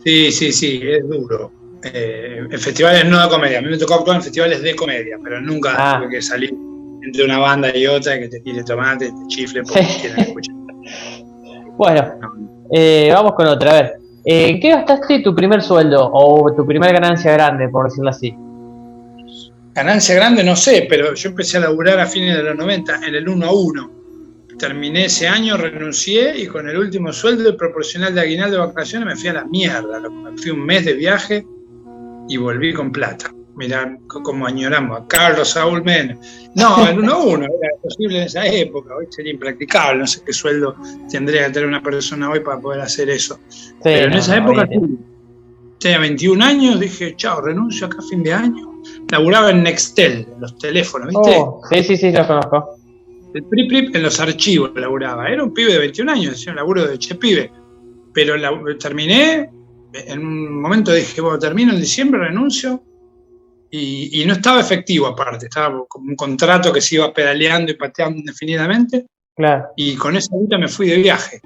Sí, 0.03 0.33
sí, 0.33 0.51
sí, 0.51 0.81
es 0.83 1.09
duro. 1.09 1.53
Eh, 1.85 2.39
en 2.51 2.59
festivales 2.59 3.05
no 3.05 3.23
de 3.23 3.29
comedia. 3.29 3.59
A 3.59 3.63
mí 3.63 3.69
me 3.69 3.79
tocó 3.79 3.95
actuar 3.95 4.17
en 4.17 4.23
festivales 4.23 4.61
de 4.61 4.75
comedia, 4.75 5.17
pero 5.23 5.41
nunca 5.41 5.75
ah. 5.77 5.99
tuve 5.99 6.11
que 6.11 6.23
salir 6.23 6.53
entre 7.05 7.25
una 7.25 7.39
banda 7.39 7.77
y 7.77 7.87
otra 7.87 8.19
que 8.19 8.29
te 8.29 8.41
tire 8.41 8.65
tomate, 8.65 9.07
te 9.07 9.27
chifle 9.29 9.63
porque 9.63 9.87
quieren 10.01 10.19
escuchar. 10.19 10.55
Bueno, 11.77 12.15
eh, 12.73 13.11
vamos 13.13 13.35
con 13.35 13.47
otra. 13.47 13.71
A 13.71 13.75
ver, 13.75 14.01
eh, 14.25 14.61
¿qué 14.61 14.71
gastaste 14.71 15.21
tu 15.21 15.35
primer 15.35 15.63
sueldo 15.63 16.11
o 16.13 16.53
tu 16.55 16.65
primera 16.67 16.93
ganancia 16.93 17.33
grande, 17.33 17.69
por 17.69 17.87
decirlo 17.87 18.11
así? 18.11 18.35
Ganancia 19.75 20.15
grande 20.15 20.45
no 20.45 20.55
sé, 20.55 20.87
pero 20.89 21.15
yo 21.15 21.31
empecé 21.31 21.57
a 21.57 21.61
laburar 21.61 21.99
a 21.99 22.07
fines 22.07 22.37
de 22.37 22.43
los 22.43 22.57
90 22.57 23.07
en 23.07 23.15
el 23.15 23.29
1 23.29 23.47
a 23.47 23.53
1. 23.53 23.91
Terminé 24.59 25.07
ese 25.07 25.27
año, 25.27 25.57
renuncié 25.57 26.39
y 26.39 26.47
con 26.47 26.69
el 26.69 26.77
último 26.77 27.13
sueldo 27.13 27.57
proporcional 27.57 28.15
de 28.15 28.21
aguinaldo 28.21 28.61
de 28.61 28.67
vacaciones 28.67 29.09
me 29.09 29.17
fui 29.17 29.31
a 29.31 29.33
la 29.33 29.45
mierda. 29.45 29.99
Me 29.99 30.37
fui 30.37 30.51
un 30.51 30.65
mes 30.65 30.85
de 30.85 30.93
viaje 30.93 31.45
y 32.29 32.37
volví 32.37 32.73
con 32.75 32.93
plata. 32.93 33.31
Mirá 33.62 33.97
cómo 34.09 34.44
añoramos 34.44 35.00
a 35.00 35.06
Carlos 35.06 35.50
Saúl 35.50 35.85
Menem. 35.85 36.19
No, 36.56 36.85
el 36.85 36.99
1 36.99 37.12
a 37.12 37.17
1 37.17 37.44
era 37.44 37.76
posible 37.81 38.19
en 38.19 38.25
esa 38.25 38.44
época, 38.44 38.97
hoy 38.97 39.06
sería 39.09 39.31
impracticable, 39.31 40.00
no 40.00 40.06
sé 40.09 40.20
qué 40.26 40.32
sueldo 40.32 40.75
tendría 41.09 41.47
que 41.47 41.53
tener 41.53 41.69
una 41.69 41.81
persona 41.81 42.29
hoy 42.29 42.41
para 42.41 42.59
poder 42.59 42.81
hacer 42.81 43.09
eso. 43.09 43.38
Pero 43.85 44.07
en 44.09 44.14
esa 44.14 44.38
época, 44.38 44.69
tenía 45.78 46.00
21 46.00 46.45
años, 46.45 46.81
dije, 46.81 47.14
chao, 47.14 47.40
renuncio 47.40 47.87
acá 47.87 47.99
a 48.00 48.09
fin 48.09 48.25
de 48.25 48.33
año. 48.33 48.83
Laburaba 49.12 49.50
en 49.50 49.62
Nextel, 49.62 50.26
en 50.35 50.40
los 50.40 50.59
teléfonos, 50.59 51.11
¿viste? 51.11 51.37
Oh, 51.38 51.61
sí, 51.71 51.85
sí, 51.85 51.97
sí, 51.97 52.11
lo 52.11 52.26
conozco. 52.26 52.75
El 53.33 53.45
PRIP 53.45 53.95
en 53.95 54.02
los 54.02 54.19
archivos 54.19 54.73
laburaba. 54.75 55.28
Era 55.28 55.45
un 55.45 55.54
pibe 55.54 55.75
de 55.75 55.78
21 55.78 56.11
años, 56.11 56.33
decía 56.33 56.50
un 56.50 56.57
laburo 56.57 56.85
de 56.85 56.99
che 56.99 57.14
pibe. 57.14 57.52
Pero 58.12 58.35
terminé, 58.76 59.49
en 59.92 60.19
un 60.19 60.61
momento 60.61 60.92
dije, 60.92 61.21
bueno, 61.21 61.38
termino 61.38 61.73
en 61.73 61.78
diciembre, 61.78 62.23
renuncio 62.23 62.83
y, 63.75 64.23
no 64.26 64.35
estaba 64.35 64.61
efectivo 64.61 65.07
aparte, 65.07 65.47
estaba 65.47 65.87
como 65.88 66.11
un 66.11 66.14
contrato 66.14 66.71
que 66.71 66.83
se 66.83 66.97
iba 66.97 67.11
pedaleando 67.11 67.73
y 67.73 67.76
pateando 67.76 68.19
indefinidamente. 68.19 69.07
Claro. 69.35 69.69
Y 69.76 69.97
con 69.97 70.14
esa 70.14 70.37
vida 70.37 70.59
me 70.59 70.69
fui 70.69 70.88
de 70.88 70.97
viaje. 70.97 71.41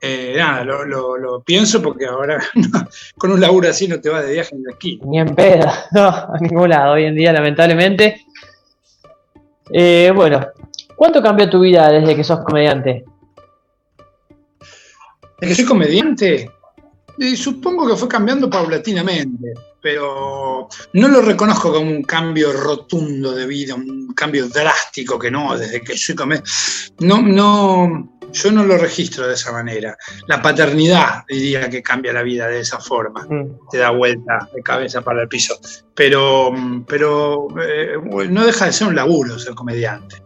Eh, 0.00 0.34
nada, 0.38 0.62
lo, 0.62 1.42
pienso 1.44 1.82
porque 1.82 2.06
ahora 2.06 2.40
con 3.18 3.32
un 3.32 3.40
laburo 3.40 3.68
así 3.68 3.88
no 3.88 4.00
te 4.00 4.08
vas 4.08 4.24
de 4.24 4.34
viaje 4.34 4.54
ni 4.54 4.62
de 4.62 4.72
aquí. 4.72 5.00
Ni 5.04 5.18
en 5.18 5.34
pedo, 5.34 5.66
no, 5.92 6.06
a 6.06 6.38
ningún 6.40 6.68
lado 6.68 6.92
hoy 6.92 7.06
en 7.06 7.16
día, 7.16 7.32
lamentablemente. 7.32 8.24
Eh, 9.72 10.12
bueno, 10.14 10.46
¿cuánto 10.94 11.20
cambió 11.20 11.50
tu 11.50 11.58
vida 11.58 11.90
desde 11.90 12.14
que 12.14 12.22
sos 12.22 12.44
comediante? 12.44 13.04
¿Desde 15.40 15.48
que 15.48 15.54
soy 15.56 15.64
comediante? 15.64 16.50
Supongo 17.36 17.86
que 17.86 17.96
fue 17.96 18.08
cambiando 18.08 18.50
paulatinamente, 18.50 19.54
pero 19.80 20.68
no 20.94 21.08
lo 21.08 21.20
reconozco 21.20 21.72
como 21.72 21.90
un 21.90 22.02
cambio 22.02 22.52
rotundo 22.52 23.32
de 23.32 23.46
vida, 23.46 23.74
un 23.74 24.12
cambio 24.14 24.48
drástico 24.48 25.18
que 25.18 25.30
no, 25.30 25.56
desde 25.56 25.80
que 25.82 25.96
soy 25.96 26.14
comediante. 26.14 26.50
No, 27.00 27.20
no, 27.22 28.18
yo 28.32 28.50
no 28.50 28.64
lo 28.64 28.76
registro 28.76 29.26
de 29.26 29.34
esa 29.34 29.52
manera. 29.52 29.96
La 30.26 30.42
paternidad 30.42 31.24
diría 31.28 31.70
que 31.70 31.82
cambia 31.82 32.12
la 32.12 32.22
vida 32.22 32.48
de 32.48 32.60
esa 32.60 32.80
forma, 32.80 33.26
mm. 33.28 33.68
te 33.70 33.78
da 33.78 33.90
vuelta 33.90 34.48
de 34.54 34.62
cabeza 34.62 35.02
para 35.02 35.22
el 35.22 35.28
piso. 35.28 35.58
Pero, 35.94 36.52
pero 36.86 37.48
eh, 37.60 37.96
no 38.28 38.44
deja 38.44 38.66
de 38.66 38.72
ser 38.72 38.88
un 38.88 38.96
laburo 38.96 39.38
ser 39.38 39.54
comediante. 39.54 40.16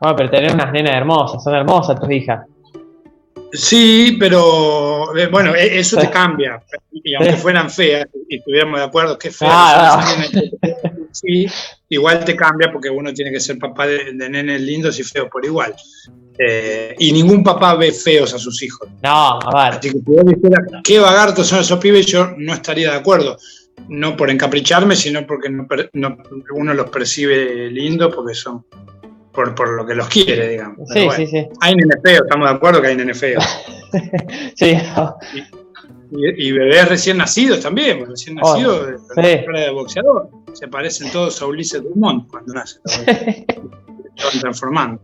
Bueno, 0.00 0.16
pero 0.16 0.30
tener 0.30 0.54
unas 0.54 0.72
nenas 0.72 0.96
hermosas, 0.96 1.42
son 1.42 1.54
hermosas 1.54 2.00
tus 2.00 2.10
hijas. 2.10 2.46
Sí, 3.52 4.16
pero 4.18 5.16
eh, 5.16 5.26
bueno, 5.26 5.54
e, 5.54 5.78
eso 5.78 5.96
te 5.96 6.10
cambia. 6.10 6.62
Y 6.92 7.14
aunque 7.14 7.34
fueran 7.34 7.70
feas 7.70 8.06
y 8.28 8.36
estuviéramos 8.36 8.80
de 8.80 8.86
acuerdo 8.86 9.18
que 9.18 9.30
feas, 9.30 9.52
ah, 9.52 10.16
sí, 11.12 11.46
igual 11.88 12.24
te 12.24 12.36
cambia 12.36 12.70
porque 12.70 12.90
uno 12.90 13.12
tiene 13.12 13.32
que 13.32 13.40
ser 13.40 13.58
papá 13.58 13.86
de, 13.86 14.12
nenes 14.12 14.60
lindos 14.60 14.98
y 15.00 15.02
feos 15.02 15.28
por 15.30 15.44
igual. 15.44 15.74
Eh, 16.38 16.94
y 16.98 17.12
ningún 17.12 17.42
papá 17.42 17.74
ve 17.74 17.92
feos 17.92 18.32
a 18.34 18.38
sus 18.38 18.62
hijos. 18.62 18.88
No, 19.02 19.38
ver. 19.52 19.74
Así 19.74 19.90
que 19.90 19.98
si 19.98 20.04
vos 20.04 20.24
qué 20.84 20.98
vagartos 20.98 21.46
son 21.46 21.60
esos 21.60 21.78
pibes, 21.78 22.06
yo 22.06 22.34
no 22.36 22.54
estaría 22.54 22.92
de 22.92 22.96
acuerdo. 22.96 23.36
no 23.88 24.16
por 24.16 24.30
encapricharme, 24.30 24.94
sino 24.94 25.26
porque 25.26 25.50
uno 26.52 26.74
los 26.74 26.90
percibe 26.90 27.70
lindo 27.70 28.10
porque 28.10 28.34
son 28.34 28.64
por, 29.32 29.54
por 29.54 29.76
lo 29.76 29.86
que 29.86 29.94
los 29.94 30.08
quiere, 30.08 30.48
digamos. 30.48 30.88
Sí, 30.92 31.08
sí, 31.16 31.26
sí. 31.26 31.48
Hay 31.60 31.74
nene 31.74 31.94
feo, 32.02 32.22
estamos 32.22 32.48
de 32.48 32.54
acuerdo 32.56 32.82
que 32.82 32.88
hay 32.88 32.96
nene 32.96 33.14
feo. 33.14 33.40
sí. 34.54 34.76
Y, 36.12 36.52
bebés 36.52 36.88
recién 36.88 37.18
nacidos 37.18 37.60
también, 37.60 38.04
recién 38.04 38.34
nacidos 38.36 39.00
de, 39.14 39.46
de 39.46 39.70
boxeador. 39.70 40.28
Se 40.52 40.66
parecen 40.66 41.10
todos 41.12 41.40
a 41.40 41.46
Ulises 41.46 41.82
Dumont 41.82 42.28
cuando 42.28 42.54
nacen. 42.54 42.82
Se 42.86 44.26
van 44.26 44.40
transformando. 44.40 45.00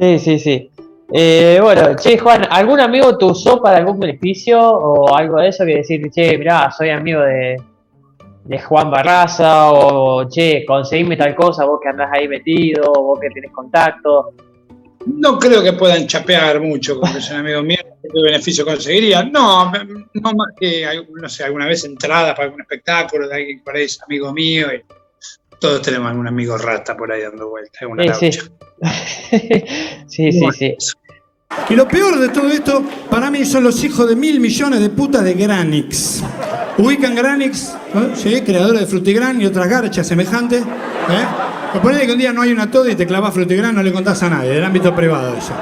Sí, 0.00 0.18
sí, 0.18 0.38
sí. 0.38 0.70
Eh, 1.12 1.58
bueno, 1.60 1.94
che, 1.96 2.18
Juan, 2.18 2.46
¿algún 2.50 2.80
amigo 2.80 3.18
te 3.18 3.24
usó 3.26 3.60
para 3.60 3.78
algún 3.78 3.98
beneficio 3.98 4.60
o 4.60 5.14
algo 5.14 5.40
de 5.40 5.48
eso 5.48 5.64
que 5.64 5.76
decir, 5.76 6.10
che, 6.10 6.38
mirá, 6.38 6.70
soy 6.70 6.90
amigo 6.90 7.20
de, 7.20 7.56
de 8.50 8.58
Juan 8.58 8.90
Barraza 8.90 9.70
o 9.70 10.26
che, 10.28 10.64
conseguime 10.64 11.16
tal 11.16 11.36
cosa, 11.36 11.64
vos 11.64 11.78
que 11.80 11.88
andás 11.88 12.10
ahí 12.12 12.26
metido, 12.26 12.92
vos 12.92 13.20
que 13.20 13.30
tenés 13.30 13.52
contacto. 13.52 14.34
No 15.06 15.38
creo 15.38 15.62
que 15.62 15.74
puedan 15.74 16.04
chapear 16.08 16.60
mucho 16.60 16.98
con 16.98 17.12
que 17.12 17.20
son 17.20 17.36
amigos 17.46 17.62
míos, 17.62 17.84
qué 18.02 18.22
beneficio 18.24 18.64
conseguiría. 18.64 19.22
No, 19.22 19.70
no 19.70 20.32
más 20.32 20.48
que, 20.58 20.84
no 21.14 21.28
sé, 21.28 21.44
alguna 21.44 21.66
vez 21.66 21.84
entradas 21.84 22.32
para 22.34 22.46
algún 22.46 22.60
espectáculo 22.62 23.28
de 23.28 23.36
alguien 23.36 23.58
que 23.58 23.64
parece 23.64 24.00
amigo 24.04 24.32
mío 24.32 24.66
y 24.74 24.82
todos 25.60 25.80
tenemos 25.82 26.10
algún 26.10 26.26
amigo 26.26 26.58
rata 26.58 26.96
por 26.96 27.12
ahí 27.12 27.22
dando 27.22 27.50
vueltas. 27.50 28.18
Sí, 28.18 28.32
sí. 28.32 28.40
sí, 30.08 30.32
sí, 30.32 30.76
Y 31.68 31.74
lo 31.76 31.86
peor 31.86 32.18
de 32.18 32.30
todo 32.30 32.48
esto, 32.48 32.82
para 33.08 33.30
mí, 33.30 33.44
son 33.44 33.62
los 33.62 33.84
hijos 33.84 34.08
de 34.08 34.16
mil 34.16 34.40
millones 34.40 34.80
de 34.80 34.90
putas 34.90 35.22
de 35.22 35.34
Granix. 35.34 36.24
¿Ubican 36.78 37.14
Granix? 37.14 37.74
¿Eh? 37.94 38.10
Sí, 38.14 38.40
creadores 38.42 38.80
de 38.80 38.86
Frutigran 38.86 39.40
y 39.40 39.46
otras 39.46 39.68
garchas 39.68 40.06
semejantes. 40.06 40.62
¿Eh? 40.62 41.78
Ponele 41.82 42.06
que 42.06 42.12
un 42.12 42.18
día 42.18 42.32
no 42.32 42.42
hay 42.42 42.52
una 42.52 42.70
todo 42.70 42.88
y 42.88 42.94
te 42.94 43.06
clavas 43.06 43.32
Frutigran, 43.34 43.74
no 43.74 43.82
le 43.82 43.92
contás 43.92 44.22
a 44.22 44.30
nadie, 44.30 44.50
del 44.50 44.64
ámbito 44.64 44.94
privado 44.94 45.36
eso. 45.36 45.52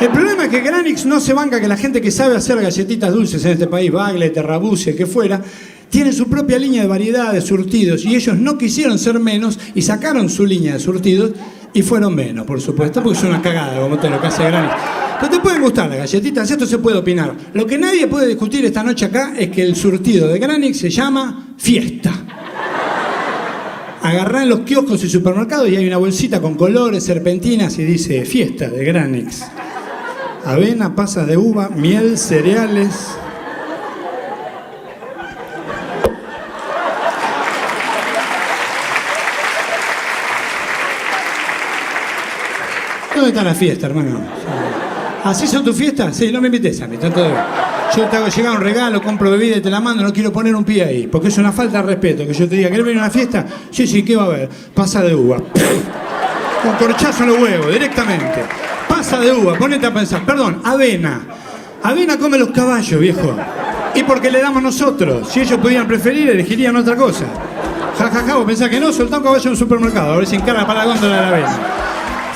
El 0.00 0.08
problema 0.08 0.44
es 0.44 0.50
que 0.50 0.60
Granix 0.60 1.06
no 1.06 1.20
se 1.20 1.32
banca 1.32 1.60
que 1.60 1.68
la 1.68 1.76
gente 1.76 2.00
que 2.00 2.10
sabe 2.10 2.36
hacer 2.36 2.60
galletitas 2.60 3.12
dulces 3.12 3.44
en 3.44 3.52
este 3.52 3.68
país, 3.68 3.92
Bagle, 3.92 4.28
Terrabuce, 4.30 4.94
que 4.96 5.06
fuera, 5.06 5.40
tiene 5.88 6.12
su 6.12 6.28
propia 6.28 6.58
línea 6.58 6.82
de 6.82 6.88
variedad 6.88 7.32
de 7.32 7.40
surtidos 7.40 8.04
y 8.04 8.16
ellos 8.16 8.36
no 8.36 8.58
quisieron 8.58 8.98
ser 8.98 9.20
menos 9.20 9.58
y 9.74 9.82
sacaron 9.82 10.28
su 10.28 10.44
línea 10.44 10.74
de 10.74 10.80
surtidos 10.80 11.30
y 11.72 11.82
fueron 11.82 12.14
menos, 12.14 12.44
por 12.44 12.60
supuesto, 12.60 13.02
porque 13.02 13.18
es 13.18 13.24
una 13.24 13.40
cagada 13.40 13.80
como 13.80 13.96
todo 13.96 14.10
lo 14.10 14.20
que 14.20 14.26
hace 14.26 14.44
Granix. 14.44 14.74
Pero 15.20 15.32
te 15.32 15.40
pueden 15.40 15.62
gustar 15.62 15.88
las 15.88 15.98
galletitas, 15.98 16.50
esto 16.50 16.66
se 16.66 16.78
puede 16.78 16.98
opinar. 16.98 17.34
Lo 17.52 17.66
que 17.66 17.78
nadie 17.78 18.06
puede 18.06 18.26
discutir 18.26 18.64
esta 18.64 18.82
noche 18.82 19.06
acá 19.06 19.34
es 19.36 19.50
que 19.50 19.62
el 19.62 19.76
surtido 19.76 20.28
de 20.28 20.38
Granix 20.38 20.78
se 20.78 20.90
llama 20.90 21.54
fiesta. 21.56 22.12
Agarrá 24.02 24.42
en 24.42 24.50
los 24.50 24.60
kioscos 24.60 25.02
y 25.04 25.08
supermercados 25.08 25.68
y 25.68 25.76
hay 25.76 25.86
una 25.86 25.96
bolsita 25.96 26.40
con 26.40 26.54
colores, 26.54 27.04
serpentinas 27.04 27.78
y 27.78 27.84
dice 27.84 28.24
fiesta 28.24 28.68
de 28.68 28.84
Granix. 28.84 29.42
Avena, 30.44 30.94
pasas 30.94 31.26
de 31.26 31.38
uva, 31.38 31.70
miel, 31.70 32.18
cereales, 32.18 33.16
¿Dónde 43.14 43.28
está 43.28 43.44
la 43.44 43.54
fiesta, 43.54 43.86
hermano? 43.86 44.20
¿Así 45.24 45.46
son 45.46 45.64
tus 45.64 45.76
fiestas? 45.76 46.14
Sí, 46.14 46.30
no 46.30 46.40
me 46.40 46.48
invites 46.48 46.80
a 46.82 46.86
mí, 46.86 46.96
está 46.96 47.10
todo 47.10 47.24
bien. 47.24 47.40
Yo 47.96 48.04
te 48.04 48.16
hago 48.16 48.28
llegar 48.28 48.56
un 48.56 48.60
regalo, 48.60 49.02
compro 49.02 49.30
bebida 49.30 49.56
y 49.56 49.60
te 49.60 49.70
la 49.70 49.80
mando, 49.80 50.02
no 50.02 50.12
quiero 50.12 50.32
poner 50.32 50.54
un 50.54 50.64
pie 50.64 50.84
ahí, 50.84 51.06
porque 51.06 51.28
es 51.28 51.38
una 51.38 51.50
falta 51.50 51.78
de 51.78 51.88
respeto 51.88 52.26
que 52.26 52.34
yo 52.34 52.48
te 52.48 52.56
diga, 52.56 52.68
¿querés 52.68 52.84
venir 52.84 53.00
a 53.00 53.04
una 53.04 53.10
fiesta? 53.10 53.46
Sí, 53.70 53.86
sí, 53.86 54.04
¿qué 54.04 54.16
va 54.16 54.24
a 54.24 54.26
haber? 54.26 54.48
Pasa 54.74 55.02
de 55.02 55.14
uva. 55.14 55.38
Con 56.62 56.76
corchazo 56.78 57.24
en 57.24 57.30
los 57.30 57.38
huevos, 57.38 57.72
directamente. 57.72 58.44
Pasa 58.88 59.18
de 59.18 59.32
uva, 59.32 59.54
ponete 59.54 59.86
a 59.86 59.94
pensar. 59.94 60.24
Perdón, 60.24 60.60
avena. 60.64 61.22
Avena 61.82 62.18
come 62.18 62.38
los 62.38 62.50
caballos, 62.50 63.00
viejo. 63.00 63.36
Y 63.94 64.02
porque 64.02 64.30
le 64.30 64.42
damos 64.42 64.62
nosotros. 64.62 65.28
Si 65.28 65.40
ellos 65.40 65.58
pudieran 65.58 65.86
preferir, 65.86 66.30
elegirían 66.30 66.76
otra 66.76 66.96
cosa. 66.96 67.24
Ja, 67.98 68.10
ja, 68.10 68.22
ja, 68.26 68.34
vos 68.34 68.44
pensás 68.44 68.68
que 68.68 68.80
no, 68.80 68.92
soltá 68.92 69.18
un 69.18 69.24
caballo 69.24 69.44
en 69.44 69.50
un 69.50 69.56
supermercado, 69.56 70.12
a 70.12 70.16
ver 70.16 70.26
si 70.26 70.36
encarga 70.36 70.66
para 70.66 70.80
la 70.80 70.86
góndola 70.86 71.14
de 71.14 71.20
la 71.20 71.28
avena. 71.28 71.58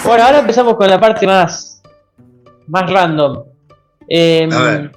Bueno, 0.05 0.25
ahora 0.25 0.39
empezamos 0.39 0.77
con 0.77 0.89
la 0.89 1.01
parte 1.01 1.27
más, 1.27 1.78
más 2.69 2.91
random. 2.91 3.45
Em, 4.09 4.53
a 4.53 4.63
ver. 4.63 4.93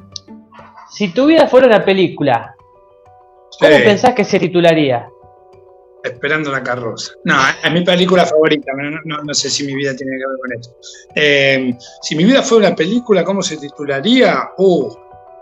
Si 0.92 1.14
tu 1.14 1.26
vida 1.26 1.48
fuera 1.48 1.68
una 1.68 1.84
película, 1.84 2.54
¿cómo 3.60 3.78
pensás 3.78 4.14
que 4.14 4.26
se 4.26 4.40
titularía? 4.40 5.08
Esperando 6.04 6.52
la 6.52 6.64
carroza. 6.64 7.14
No, 7.24 7.36
es 7.64 7.72
mi 7.72 7.84
película 7.84 8.26
favorita, 8.26 8.72
no, 9.06 9.24
no, 9.24 9.34
sé 9.34 9.50
si 9.50 9.66
mi 9.66 9.76
vida 9.76 9.96
tiene 9.96 10.18
que 10.18 10.28
ver 10.28 10.38
con 10.42 10.54
esto. 10.54 10.76
Em, 11.16 11.78
si 12.02 12.16
mi 12.16 12.24
vida 12.26 12.42
fuera 12.42 12.68
una 12.68 12.76
película, 12.76 13.24
¿cómo 13.24 13.42
se 13.42 13.58
titularía? 13.58 14.50
Uh, 14.58 14.94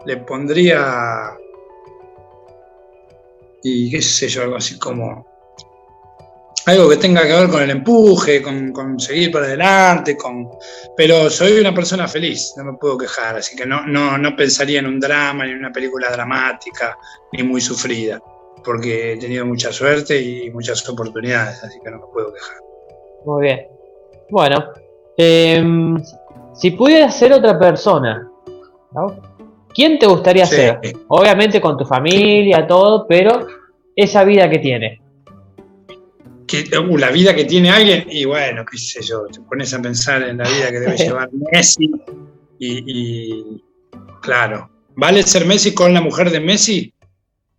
le 0.05 0.17
pondría. 0.17 1.35
Y 3.63 3.89
qué 3.89 4.01
sé 4.01 4.27
yo, 4.27 4.43
algo 4.43 4.57
así 4.57 4.77
como 4.77 5.25
algo 6.69 6.89
que 6.89 6.97
tenga 6.97 7.23
que 7.23 7.33
ver 7.33 7.49
con 7.49 7.61
el 7.61 7.69
empuje, 7.69 8.41
con, 8.41 8.99
seguir 8.99 9.31
para 9.31 9.45
adelante, 9.45 10.15
con... 10.15 10.49
pero 10.95 11.29
soy 11.29 11.59
una 11.59 11.73
persona 11.73 12.07
feliz, 12.07 12.53
no 12.57 12.63
me 12.63 12.77
puedo 12.77 12.97
quejar, 12.97 13.37
así 13.37 13.55
que 13.55 13.65
no, 13.65 13.85
no, 13.85 14.17
no 14.17 14.35
pensaría 14.35 14.79
en 14.79 14.87
un 14.87 14.99
drama, 14.99 15.45
ni 15.45 15.51
en 15.51 15.59
una 15.59 15.71
película 15.71 16.11
dramática, 16.11 16.97
ni 17.33 17.43
muy 17.43 17.61
sufrida, 17.61 18.21
porque 18.63 19.13
he 19.13 19.17
tenido 19.17 19.45
mucha 19.45 19.71
suerte 19.71 20.21
y 20.21 20.49
muchas 20.51 20.87
oportunidades, 20.87 21.63
así 21.63 21.79
que 21.83 21.91
no 21.91 21.97
me 21.97 22.13
puedo 22.13 22.33
quejar. 22.33 22.57
Muy 23.25 23.43
bien. 23.43 23.67
Bueno, 24.29 24.65
em, 25.17 25.97
si 26.53 26.71
pudieras 26.71 27.15
ser 27.15 27.33
otra 27.33 27.57
persona, 27.57 28.29
¿quién 29.73 29.97
te 29.97 30.05
gustaría 30.05 30.45
ser? 30.45 30.79
Obviamente 31.07 31.59
con 31.59 31.77
tu 31.77 31.85
familia, 31.85 32.67
todo, 32.67 33.07
pero 33.07 33.47
esa 33.95 34.23
vida 34.23 34.49
que 34.49 34.59
tiene 36.49 36.79
uh, 36.79 36.97
la 36.97 37.11
vida 37.11 37.35
que 37.35 37.45
tiene 37.45 37.69
alguien, 37.69 38.05
y 38.09 38.25
bueno, 38.25 38.65
qué 38.65 38.77
sé 38.77 39.01
yo, 39.01 39.25
te 39.27 39.41
pones 39.41 39.73
a 39.73 39.81
pensar 39.81 40.23
en 40.23 40.37
la 40.37 40.49
vida 40.49 40.71
que 40.71 40.79
debe 40.79 40.97
llevar 40.97 41.29
Messi, 41.51 41.91
y, 42.59 43.61
claro, 44.21 44.69
¿vale 44.95 45.23
ser 45.23 45.45
Messi 45.45 45.73
con 45.73 45.93
la 45.93 46.01
mujer 46.01 46.29
de 46.29 46.39
Messi? 46.39 46.93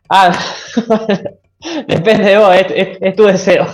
Ah, 0.09 0.39
depende 1.89 2.25
de 2.25 2.39
vos, 2.39 2.55
es, 2.55 3.17
tu 3.17 3.25
deseo. 3.25 3.67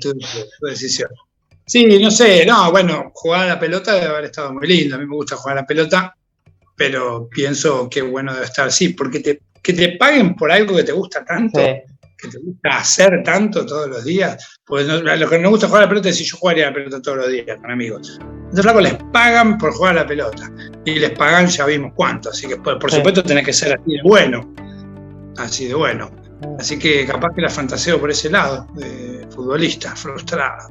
tu, 0.00 0.12
tu, 0.12 0.66
decisión. 0.66 1.10
Sí, 1.64 1.98
no 1.98 2.10
sé, 2.10 2.44
no, 2.46 2.70
bueno, 2.70 3.10
jugar 3.14 3.42
a 3.42 3.54
la 3.54 3.60
pelota 3.60 3.94
debe 3.94 4.06
haber 4.06 4.24
estado 4.24 4.52
muy 4.52 4.66
lindo, 4.66 4.96
a 4.96 4.98
mí 4.98 5.06
me 5.06 5.14
gusta 5.14 5.36
jugar 5.36 5.58
a 5.58 5.60
la 5.62 5.66
pelota, 5.66 6.14
pero 6.76 7.28
pienso 7.28 7.88
que 7.88 8.02
bueno 8.02 8.32
debe 8.32 8.46
estar, 8.46 8.72
sí, 8.72 8.90
porque 8.90 9.20
te, 9.20 9.40
que 9.62 9.72
te 9.72 9.96
paguen 9.96 10.34
por 10.34 10.50
algo 10.50 10.76
que 10.76 10.84
te 10.84 10.92
gusta 10.92 11.24
tanto 11.24 11.60
que 12.18 12.28
te 12.28 12.38
gusta 12.38 12.78
hacer 12.78 13.22
tanto 13.22 13.64
todos 13.64 13.88
los 13.88 14.04
días. 14.04 14.60
Pues 14.66 14.86
lo 14.86 15.28
que 15.28 15.38
nos 15.38 15.52
gusta 15.52 15.68
jugar 15.68 15.82
a 15.82 15.84
la 15.86 15.88
pelota 15.88 16.08
es 16.08 16.16
si 16.16 16.24
yo 16.24 16.36
jugaría 16.36 16.66
a 16.66 16.70
la 16.70 16.74
pelota 16.74 17.00
todos 17.00 17.18
los 17.18 17.28
días 17.28 17.56
con 17.60 17.70
amigos. 17.70 18.18
Entonces, 18.50 18.82
les 18.82 18.94
pagan 19.12 19.56
por 19.58 19.72
jugar 19.72 19.96
a 19.98 20.02
la 20.02 20.06
pelota. 20.06 20.50
Y 20.84 20.98
les 20.98 21.10
pagan, 21.10 21.46
ya 21.46 21.66
vimos 21.66 21.92
cuánto. 21.94 22.30
Así 22.30 22.48
que, 22.48 22.56
por, 22.56 22.90
supuesto, 22.90 23.22
tenés 23.22 23.44
que 23.44 23.52
ser 23.52 23.78
así 23.78 23.92
de 23.92 24.02
bueno. 24.02 24.54
Así 25.36 25.68
de 25.68 25.74
bueno. 25.74 26.10
Así 26.58 26.78
que 26.78 27.06
capaz 27.06 27.34
que 27.34 27.42
la 27.42 27.50
fantaseo 27.50 28.00
por 28.00 28.10
ese 28.10 28.30
lado, 28.30 28.66
de 28.74 29.26
futbolista, 29.30 29.94
frustrado. 29.94 30.70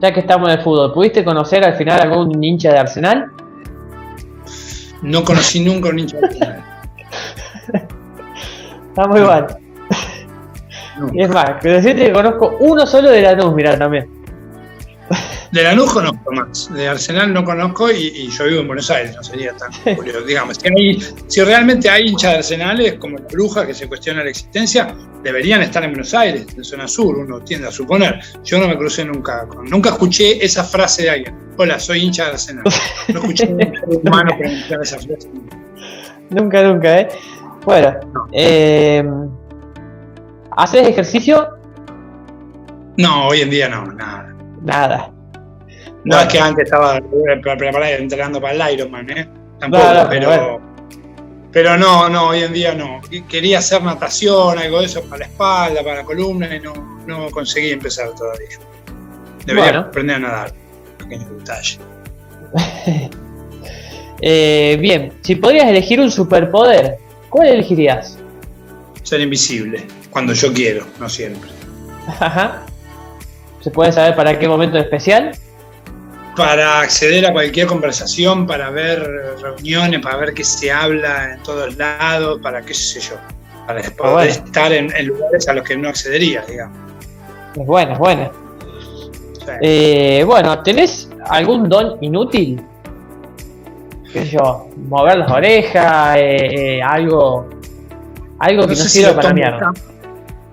Ya 0.00 0.12
que 0.12 0.20
estamos 0.20 0.48
en 0.48 0.58
el 0.58 0.64
fútbol, 0.64 0.92
¿pudiste 0.92 1.24
conocer 1.24 1.64
al 1.64 1.76
final 1.76 2.00
algún 2.00 2.42
hincha 2.42 2.72
de 2.72 2.78
Arsenal? 2.78 3.26
No 5.02 5.24
conocí 5.24 5.60
nunca 5.60 5.88
un 5.88 5.98
hincha 5.98 6.18
de 6.18 6.26
Arsenal. 6.26 6.64
Está 8.88 9.08
muy 9.08 9.20
Y 11.12 11.22
es 11.22 11.28
más, 11.28 11.60
que 11.60 11.68
decirte 11.68 12.06
que 12.06 12.12
conozco 12.12 12.56
uno 12.60 12.86
solo 12.86 13.10
de 13.10 13.22
Lanús, 13.22 13.54
mirá 13.54 13.78
también. 13.78 14.08
De 15.50 15.62
Lanús 15.62 15.92
conozco 15.92 16.32
más, 16.32 16.72
de 16.74 16.88
Arsenal 16.88 17.32
no 17.32 17.44
conozco 17.44 17.90
y, 17.90 18.28
yo 18.28 18.46
vivo 18.46 18.60
en 18.62 18.66
Buenos 18.66 18.90
Aires, 18.90 19.14
no 19.14 19.22
sería 19.22 19.52
tan 19.52 19.70
curioso. 19.96 20.22
Digamos, 20.22 20.58
si, 21.28 21.42
realmente 21.42 21.88
hay 21.88 22.08
hinchas 22.08 22.32
de 22.32 22.38
Arsenales 22.38 22.94
como 22.94 23.18
la 23.18 23.26
bruja 23.30 23.66
que 23.66 23.74
se 23.74 23.86
cuestiona 23.86 24.24
la 24.24 24.30
existencia, 24.30 24.94
deberían 25.22 25.62
estar 25.62 25.84
en 25.84 25.90
Buenos 25.90 26.12
Aires, 26.14 26.46
en 26.56 26.64
zona 26.64 26.88
sur, 26.88 27.16
uno 27.16 27.40
tiende 27.40 27.68
a 27.68 27.70
suponer. 27.70 28.18
Yo 28.42 28.58
no 28.58 28.66
me 28.66 28.76
crucé 28.76 29.04
nunca, 29.04 29.46
nunca 29.70 29.90
escuché 29.90 30.44
esa 30.44 30.64
frase 30.64 31.02
de 31.02 31.10
alguien. 31.10 31.34
Hola, 31.56 31.78
soy 31.78 32.00
hincha 32.02 32.24
de 32.24 32.30
Arsenal. 32.30 32.64
No 33.08 33.20
escuché 33.20 33.46
un 33.86 34.00
humano 34.02 34.36
pronunciar 34.36 34.82
esa 34.82 34.96
frase. 34.98 35.28
Nunca, 36.30 36.62
nunca, 36.62 37.00
¿eh? 37.00 37.08
Bueno, 37.64 37.94
eh, 38.32 39.04
¿Haces 40.56 40.88
ejercicio? 40.88 41.48
No, 42.96 43.28
hoy 43.28 43.40
en 43.40 43.50
día 43.50 43.68
no, 43.68 43.84
nada. 43.86 44.34
Nada. 44.62 45.10
No 46.04 46.20
es 46.20 46.28
que 46.28 46.38
antes 46.38 46.64
estaba 46.66 47.00
preparado 47.42 47.84
entrenando 47.96 48.40
para 48.40 48.68
el 48.68 48.74
Ironman, 48.74 49.10
¿eh? 49.10 49.28
Tampoco, 49.58 50.06
pero, 50.10 50.60
Pero 51.50 51.76
no, 51.78 52.08
no, 52.08 52.28
hoy 52.28 52.42
en 52.42 52.52
día 52.52 52.74
no. 52.74 53.00
Quería 53.28 53.58
hacer 53.58 53.82
natación, 53.82 54.58
algo 54.58 54.80
de 54.80 54.86
eso 54.86 55.02
para 55.04 55.20
la 55.20 55.24
espalda, 55.26 55.82
para 55.82 55.96
la 55.96 56.04
columna 56.04 56.54
y 56.54 56.60
no, 56.60 56.72
no 57.06 57.30
conseguí 57.30 57.70
empezar 57.70 58.14
todavía. 58.14 58.58
Debería 59.46 59.72
Bueno. 59.72 59.86
aprender 59.88 60.16
a 60.16 60.18
nadar. 60.20 60.52
Pequeño 60.98 61.28
detalle. 61.30 61.78
Eh, 64.26 64.78
bien, 64.80 65.12
si 65.22 65.34
podrías 65.34 65.66
elegir 65.66 66.00
un 66.00 66.10
superpoder, 66.10 66.96
¿cuál 67.28 67.48
elegirías? 67.48 68.16
Ser 69.02 69.20
invisible, 69.20 69.84
cuando 70.14 70.32
yo 70.32 70.52
quiero, 70.52 70.86
no 71.00 71.08
siempre. 71.08 71.50
Ajá. 72.06 72.62
¿Se 73.60 73.68
puede 73.72 73.90
saber 73.90 74.14
para 74.14 74.38
qué 74.38 74.46
momento 74.46 74.76
en 74.76 74.84
especial? 74.84 75.36
Para 76.36 76.78
acceder 76.80 77.26
a 77.26 77.32
cualquier 77.32 77.66
conversación, 77.66 78.46
para 78.46 78.70
ver 78.70 79.02
reuniones, 79.42 80.00
para 80.00 80.16
ver 80.18 80.32
qué 80.32 80.44
se 80.44 80.70
habla 80.70 81.32
en 81.34 81.42
todos 81.42 81.76
lados, 81.76 82.38
para 82.40 82.62
qué 82.62 82.72
sé 82.74 83.00
yo. 83.00 83.16
Para 83.66 83.82
poder 83.82 83.96
Ah, 83.98 84.12
bueno. 84.12 84.30
estar 84.30 84.72
en, 84.72 84.94
en 84.96 85.06
lugares 85.08 85.48
a 85.48 85.52
los 85.52 85.64
que 85.64 85.76
no 85.76 85.88
accedería, 85.88 86.44
digamos. 86.48 86.78
Es 87.56 87.66
buena, 87.66 87.94
es 87.94 87.98
buena. 87.98 88.30
Sí. 89.40 89.50
Eh, 89.62 90.22
bueno, 90.24 90.62
¿tenés 90.62 91.10
algún 91.26 91.68
don 91.68 91.98
inútil? 92.02 92.62
¿Qué 94.12 94.26
sé 94.26 94.30
yo? 94.36 94.68
Mover 94.76 95.18
las 95.18 95.30
orejas, 95.30 96.16
eh, 96.18 96.76
eh, 96.76 96.82
algo, 96.82 97.48
algo 98.38 98.62
que 98.62 98.68
no, 98.68 98.76
sé 98.76 98.88
si 98.88 99.02
para 99.12 99.32
mierda. 99.32 99.72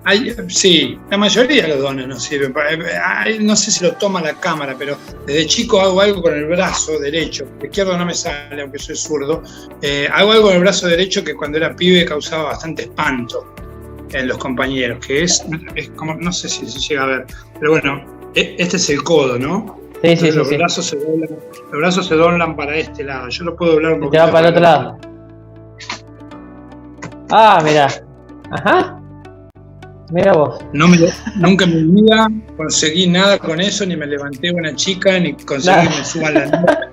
Hay- 0.04 0.34
sí, 0.48 0.98
la 1.10 1.16
mayoría 1.16 1.62
de 1.62 1.68
los 1.68 1.78
dones 1.80 2.08
no 2.08 2.18
sirven. 2.18 2.52
eh, 2.70 3.38
No 3.40 3.54
sé 3.54 3.70
si 3.70 3.84
lo 3.84 3.92
toma 3.94 4.20
la 4.20 4.34
cámara, 4.34 4.74
pero 4.78 4.96
desde 5.26 5.46
chico 5.46 5.80
hago 5.80 6.00
algo 6.00 6.22
con 6.22 6.34
el 6.34 6.46
brazo 6.46 6.98
derecho. 6.98 7.46
El 7.60 7.66
izquierdo 7.66 7.96
no 7.96 8.04
me 8.04 8.14
sale, 8.14 8.62
aunque 8.62 8.78
soy 8.80 8.96
zurdo. 8.96 9.42
Eh, 9.80 10.08
hago 10.12 10.32
algo 10.32 10.44
con 10.48 10.54
el 10.54 10.60
brazo 10.60 10.88
derecho 10.88 11.22
que 11.22 11.34
cuando 11.36 11.58
era 11.58 11.74
pibe 11.76 12.04
causaba 12.04 12.44
bastante 12.44 12.82
espanto 12.82 13.54
en 14.12 14.26
los 14.28 14.38
compañeros, 14.38 14.98
que 15.06 15.22
es, 15.22 15.42
es 15.76 15.88
como, 15.90 16.14
no 16.16 16.32
sé 16.32 16.48
si 16.48 16.66
se 16.68 16.80
llega 16.80 17.04
a 17.04 17.06
ver, 17.06 17.26
pero 17.58 17.70
bueno, 17.72 18.04
e- 18.34 18.56
este 18.58 18.76
es 18.78 18.90
el 18.90 19.02
codo, 19.04 19.38
¿no? 19.38 19.78
Sí, 20.02 20.16
sí, 20.16 20.26
Entonces 20.26 20.32
sí. 20.32 20.38
los, 20.38 20.48
sí. 20.48 20.56
Brazos 20.56 20.86
se 20.86 20.96
doblan, 20.96 21.28
los 21.70 21.80
brazos 21.80 22.06
se 22.08 22.14
doblan 22.16 22.56
para 22.56 22.76
este 22.76 23.04
lado. 23.04 23.28
Yo 23.28 23.44
lo 23.44 23.54
puedo 23.56 23.72
doblar 23.74 23.92
un 23.92 23.98
Y 23.98 24.00
te 24.00 24.06
poquito. 24.06 24.24
va 24.24 24.32
para 24.32 24.48
el 24.48 24.52
otro 24.52 24.62
lado. 24.62 24.98
Ah, 27.30 27.60
mira. 27.64 27.88
Ajá. 28.50 28.98
Mira 30.12 30.34
vos. 30.34 30.60
No 30.72 30.88
me, 30.88 30.98
nunca 31.36 31.64
en 31.64 31.92
mi 31.92 32.02
vida 32.02 32.28
conseguí 32.56 33.06
nada 33.06 33.38
con 33.38 33.60
eso, 33.60 33.86
ni 33.86 33.96
me 33.96 34.06
levanté 34.06 34.50
una 34.50 34.74
chica, 34.76 35.18
ni 35.18 35.32
conseguí 35.34 35.76
Nada. 35.76 35.90
que 35.90 35.98
me 35.98 36.04
suban 36.04 36.34
la 36.34 36.46
nota, 36.46 36.90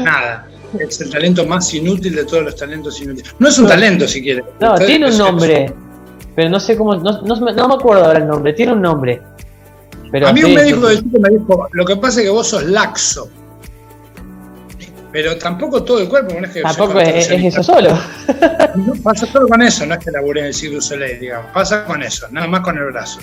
nada. 0.00 0.48
Es 0.78 1.00
el 1.00 1.10
talento 1.10 1.46
más 1.46 1.72
inútil 1.72 2.14
de 2.16 2.24
todos 2.24 2.42
los 2.42 2.56
talentos 2.56 3.00
inútiles. 3.00 3.34
No 3.38 3.48
es 3.48 3.58
un 3.58 3.66
talento 3.66 4.06
si 4.06 4.22
quieres. 4.22 4.44
No, 4.60 4.74
tiene 4.76 5.08
un 5.10 5.16
nombre. 5.16 5.72
Pero 6.34 6.50
no 6.50 6.60
sé 6.60 6.76
cómo. 6.76 6.96
No, 6.96 7.22
no, 7.22 7.36
no 7.36 7.68
me 7.68 7.74
acuerdo 7.74 8.04
ahora 8.04 8.18
el 8.18 8.26
nombre. 8.26 8.52
Tiene 8.52 8.72
un 8.72 8.82
nombre. 8.82 9.22
Pero 10.10 10.28
A 10.28 10.32
mí 10.32 10.40
sí, 10.40 10.46
un 10.46 10.54
médico 10.54 10.88
de 10.88 10.96
chico 10.96 11.18
me 11.20 11.30
dijo, 11.30 11.68
lo 11.72 11.84
que 11.84 11.96
pasa 11.96 12.20
es 12.20 12.26
que 12.26 12.30
vos 12.30 12.48
sos 12.48 12.64
laxo. 12.64 13.30
Pero 15.14 15.38
tampoco 15.38 15.84
todo 15.84 16.00
el 16.00 16.08
cuerpo, 16.08 16.34
no 16.40 16.44
es 16.44 16.52
que 16.52 16.60
Tampoco 16.60 16.98
es, 16.98 17.30
es 17.30 17.44
eso 17.44 17.62
solo. 17.62 17.90
No, 18.74 18.94
pasa 19.00 19.26
solo 19.26 19.46
con 19.46 19.62
eso, 19.62 19.86
no 19.86 19.94
es 19.94 20.04
que 20.04 20.10
laburé 20.10 20.40
en 20.40 20.46
el 20.46 20.54
Cirque 20.54 20.74
du 20.74 20.80
Soleil, 20.80 21.20
digamos. 21.20 21.52
Pasa 21.52 21.84
con 21.84 22.02
eso, 22.02 22.26
nada 22.32 22.48
más 22.48 22.62
con 22.62 22.76
el 22.76 22.86
brazo. 22.86 23.20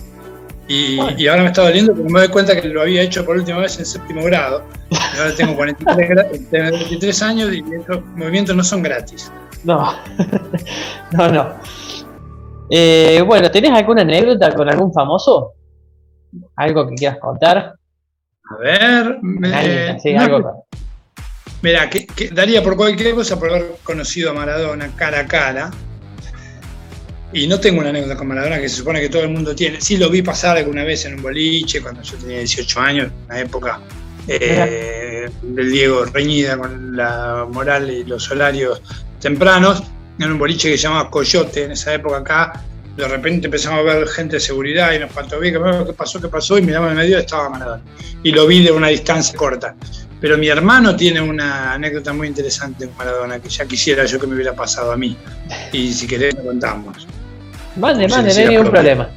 Y, 0.70 0.96
Bueno. 0.96 1.20
y 1.20 1.28
ahora 1.28 1.42
me 1.42 1.48
está 1.50 1.64
doliendo 1.64 1.94
porque 1.94 2.10
me 2.14 2.20
doy 2.22 2.30
cuenta 2.30 2.62
que 2.62 2.70
lo 2.70 2.82
había 2.84 3.02
hecho 3.02 3.26
por 3.26 3.36
última 3.36 3.58
vez 3.60 3.78
en 3.78 3.86
séptimo 3.86 4.24
grado. 4.24 4.64
Y 4.90 5.20
ahora 5.20 5.36
tengo 5.36 5.54
43, 5.58 6.10
gra- 6.10 6.50
tengo 6.50 6.72
23 6.78 7.22
años 7.24 7.52
y 7.52 7.62
estos 7.76 8.06
movimientos 8.16 8.56
no 8.56 8.64
son 8.64 8.82
gratis. 8.84 9.30
No. 9.66 9.94
no, 11.12 11.28
no. 11.30 11.56
Eh, 12.70 13.22
bueno, 13.28 13.52
¿tenés 13.52 13.72
alguna 13.72 14.04
anécdota 14.04 14.54
con 14.56 14.70
algún 14.70 14.94
famoso? 14.94 15.56
¿Algo 16.56 16.88
que 16.88 16.96
quieras 16.96 17.18
contar? 17.20 17.74
A 18.50 18.58
ver, 18.62 19.18
me- 19.22 20.00
sí, 20.00 20.14
no, 20.14 20.22
algo. 20.22 20.66
Mira, 21.62 21.90
que, 21.90 22.08
que 22.08 22.30
daría 22.30 22.64
por 22.64 22.76
cualquier 22.76 23.14
cosa 23.14 23.38
por 23.38 23.50
haber 23.50 23.76
conocido 23.84 24.32
a 24.32 24.34
Maradona 24.34 24.96
cara 24.96 25.20
a 25.20 25.28
cara. 25.28 25.72
Y 27.34 27.48
no 27.48 27.60
tengo 27.60 27.80
una 27.80 27.90
anécdota 27.90 28.18
con 28.18 28.28
Maradona 28.28 28.60
que 28.60 28.68
se 28.68 28.78
supone 28.78 29.00
que 29.00 29.10
todo 29.10 29.24
el 29.24 29.30
mundo 29.30 29.56
tiene. 29.56 29.80
Sí 29.80 29.98
lo 29.98 30.10
vi 30.10 30.22
pasar 30.22 30.58
alguna 30.58 30.84
vez 30.84 31.06
en 31.06 31.16
un 31.16 31.22
boliche 31.22 31.82
cuando 31.82 32.02
yo 32.02 32.18
tenía 32.18 32.40
18 32.40 32.80
años, 32.80 33.12
una 33.28 33.40
época 33.40 33.80
eh, 34.28 35.30
del 35.42 35.72
Diego 35.72 36.06
reñida 36.06 36.58
con 36.58 36.96
la 36.96 37.48
moral 37.50 37.90
y 37.90 38.04
los 38.04 38.30
horarios 38.32 38.82
tempranos, 39.20 39.84
en 40.20 40.32
un 40.32 40.38
boliche 40.38 40.70
que 40.70 40.78
se 40.78 40.84
llamaba 40.84 41.10
Coyote 41.10 41.64
en 41.64 41.72
esa 41.72 41.94
época 41.94 42.18
acá. 42.18 42.64
De 42.98 43.08
repente 43.08 43.48
empezamos 43.48 43.80
a 43.80 43.84
ver 43.84 44.08
gente 44.10 44.36
de 44.36 44.40
seguridad 44.42 44.92
y 44.94 45.00
nos 45.00 45.12
faltó 45.12 45.40
bien, 45.40 45.56
¿qué 45.86 45.94
pasó? 45.94 46.20
¿Qué 46.20 46.28
pasó? 46.28 46.58
Y 46.58 46.62
miramos 46.62 46.92
en 46.92 46.98
medio 46.98 47.18
y 47.18 47.22
estaba 47.22 47.50
Maradona. 47.50 47.82
Y 48.24 48.32
lo 48.32 48.46
vi 48.46 48.64
de 48.64 48.72
una 48.72 48.90
distancia 48.90 49.36
corta. 49.38 49.76
Pero 50.22 50.38
mi 50.38 50.48
hermano 50.48 50.96
tiene 50.96 51.20
una 51.20 51.74
anécdota 51.74 52.14
muy 52.14 52.28
interesante 52.28 52.86
con 52.86 52.96
Maradona, 52.96 53.40
que 53.40 53.50
ya 53.50 53.66
quisiera 53.66 54.06
yo 54.06 54.20
que 54.20 54.28
me 54.28 54.36
hubiera 54.36 54.54
pasado 54.54 54.92
a 54.92 54.98
mí. 54.98 55.18
Y 55.74 55.92
si 55.92 56.06
querés 56.08 56.36
lo 56.36 56.44
contamos. 56.44 57.08
Mande, 57.76 58.08
mande, 58.08 58.34
no 58.34 58.40
hay 58.40 58.48
ningún 58.48 58.70
problema. 58.72 59.10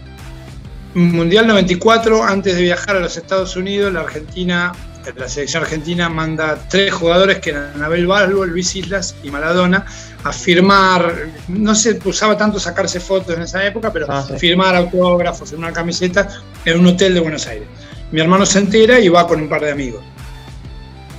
Mundial 0.94 1.46
94, 1.48 2.22
antes 2.24 2.54
de 2.56 2.62
viajar 2.62 2.96
a 2.96 3.00
los 3.00 3.16
Estados 3.16 3.56
Unidos, 3.56 3.92
la 3.92 4.00
Argentina, 4.00 4.72
la 5.16 5.28
selección 5.28 5.64
argentina 5.64 6.08
manda 6.08 6.56
tres 6.70 6.94
jugadores 6.94 7.40
que 7.40 7.50
eran 7.50 7.72
Anabel 7.74 8.06
Balbo, 8.06 8.44
Luis 8.46 8.74
Islas 8.76 9.16
y 9.24 9.30
Maradona 9.30 9.84
a 10.22 10.32
firmar, 10.32 11.12
no 11.48 11.74
se 11.74 11.98
usaba 12.04 12.36
tanto 12.38 12.58
sacarse 12.60 13.00
fotos 13.00 13.34
en 13.36 13.42
esa 13.42 13.66
época, 13.66 13.92
pero 13.92 14.06
Ah, 14.08 14.24
sí. 14.26 14.38
firmar 14.38 14.76
autógrafos, 14.76 15.50
firmar 15.50 15.72
camisetas 15.72 16.40
en 16.64 16.78
un 16.78 16.86
hotel 16.86 17.12
de 17.12 17.20
Buenos 17.20 17.46
Aires. 17.48 17.66
Mi 18.12 18.20
hermano 18.20 18.46
se 18.46 18.60
entera 18.60 19.00
y 19.00 19.08
va 19.08 19.26
con 19.26 19.42
un 19.42 19.48
par 19.48 19.62
de 19.62 19.72
amigos. 19.72 20.02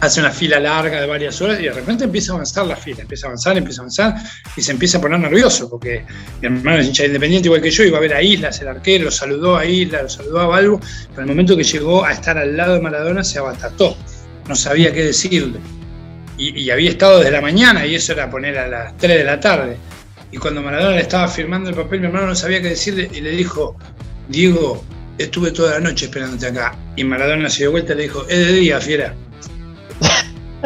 Hace 0.01 0.19
una 0.19 0.31
fila 0.31 0.59
larga 0.59 0.99
de 0.99 1.07
varias 1.07 1.41
horas 1.41 1.59
y 1.59 1.63
de 1.63 1.71
repente 1.71 2.03
empieza 2.03 2.33
a 2.33 2.35
avanzar 2.35 2.65
la 2.65 2.75
fila, 2.75 3.01
empieza 3.01 3.27
a 3.27 3.29
avanzar, 3.29 3.57
empieza 3.57 3.81
a 3.81 3.83
avanzar 3.83 4.15
y 4.55 4.61
se 4.61 4.71
empieza 4.71 4.97
a 4.97 5.01
poner 5.01 5.19
nervioso 5.19 5.69
porque 5.69 6.05
mi 6.41 6.47
hermano 6.47 6.79
es 6.79 6.87
hincha 6.87 7.03
de 7.03 7.07
independiente 7.07 7.47
igual 7.47 7.61
que 7.61 7.71
yo, 7.71 7.83
iba 7.83 7.97
a 7.97 8.01
ver 8.01 8.13
a 8.13 8.21
Islas, 8.21 8.59
el 8.61 8.67
arquero, 8.67 9.05
lo 9.05 9.11
saludó 9.11 9.57
a 9.57 9.65
Islas, 9.65 10.03
lo 10.03 10.09
saludó 10.09 10.39
a 10.41 10.47
Balbo, 10.47 10.81
pero 11.09 11.21
al 11.21 11.27
momento 11.27 11.55
que 11.55 11.63
llegó 11.63 12.03
a 12.05 12.11
estar 12.11 12.37
al 12.37 12.57
lado 12.57 12.73
de 12.73 12.81
Maradona 12.81 13.23
se 13.23 13.39
abatató, 13.39 13.95
no 14.47 14.55
sabía 14.55 14.93
qué 14.93 15.03
decirle. 15.03 15.59
Y, 16.37 16.59
y 16.59 16.69
había 16.69 16.89
estado 16.89 17.19
desde 17.19 17.31
la 17.31 17.41
mañana 17.41 17.85
y 17.85 17.95
eso 17.95 18.11
era 18.11 18.29
poner 18.29 18.57
a 18.57 18.67
las 18.67 18.97
3 18.97 19.19
de 19.19 19.23
la 19.23 19.39
tarde. 19.39 19.77
Y 20.31 20.37
cuando 20.37 20.61
Maradona 20.61 20.97
le 20.97 21.01
estaba 21.01 21.29
firmando 21.29 21.69
el 21.69 21.75
papel, 21.75 22.01
mi 22.01 22.07
hermano 22.07 22.27
no 22.27 22.35
sabía 22.35 22.61
qué 22.61 22.69
decirle 22.69 23.09
y 23.13 23.21
le 23.21 23.31
dijo, 23.31 23.77
Diego, 24.27 24.83
estuve 25.17 25.51
toda 25.51 25.75
la 25.75 25.79
noche 25.79 26.05
esperándote 26.05 26.47
acá. 26.47 26.77
Y 26.95 27.03
Maradona 27.03 27.49
se 27.49 27.59
dio 27.59 27.71
vuelta 27.71 27.93
y 27.93 27.97
le 27.97 28.03
dijo, 28.03 28.25
es 28.27 28.37
de 28.37 28.51
día, 28.51 28.81
fiera. 28.81 29.15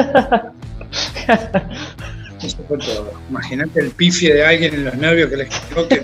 Eso 2.42 2.56
fue 2.66 2.78
todo. 2.78 3.12
Imagínate 3.28 3.80
el 3.80 3.90
pifie 3.90 4.32
de 4.32 4.46
alguien 4.46 4.72
en 4.74 4.84
los 4.86 4.94
nervios 4.94 5.28
que 5.28 5.36
le 5.36 5.42
explicó 5.44 5.86
que 5.88 5.96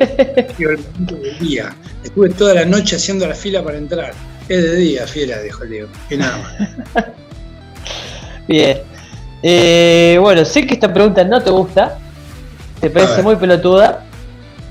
el 0.59 0.78
momento 0.78 1.16
del 1.16 1.38
día. 1.38 1.74
Estuve 2.04 2.28
toda 2.30 2.54
la 2.54 2.64
noche 2.66 2.96
haciendo 2.96 3.26
la 3.26 3.35
fila 3.35 3.64
para 3.64 3.78
entrar. 3.78 4.12
Es 4.48 4.62
de 4.62 4.76
día, 4.76 5.06
fiera, 5.06 5.40
dijo 5.40 5.64
el 5.64 5.70
Diego. 5.70 5.88
Y 6.11 6.16
nada 6.16 6.38
más. 6.94 7.04
Bien. 8.48 8.78
Eh, 9.42 10.18
bueno, 10.20 10.44
sé 10.44 10.66
que 10.66 10.74
esta 10.74 10.92
pregunta 10.92 11.24
no 11.24 11.42
te 11.42 11.50
gusta, 11.50 11.98
te 12.80 12.90
parece 12.90 13.22
muy 13.22 13.37
pelotuda, 13.37 14.04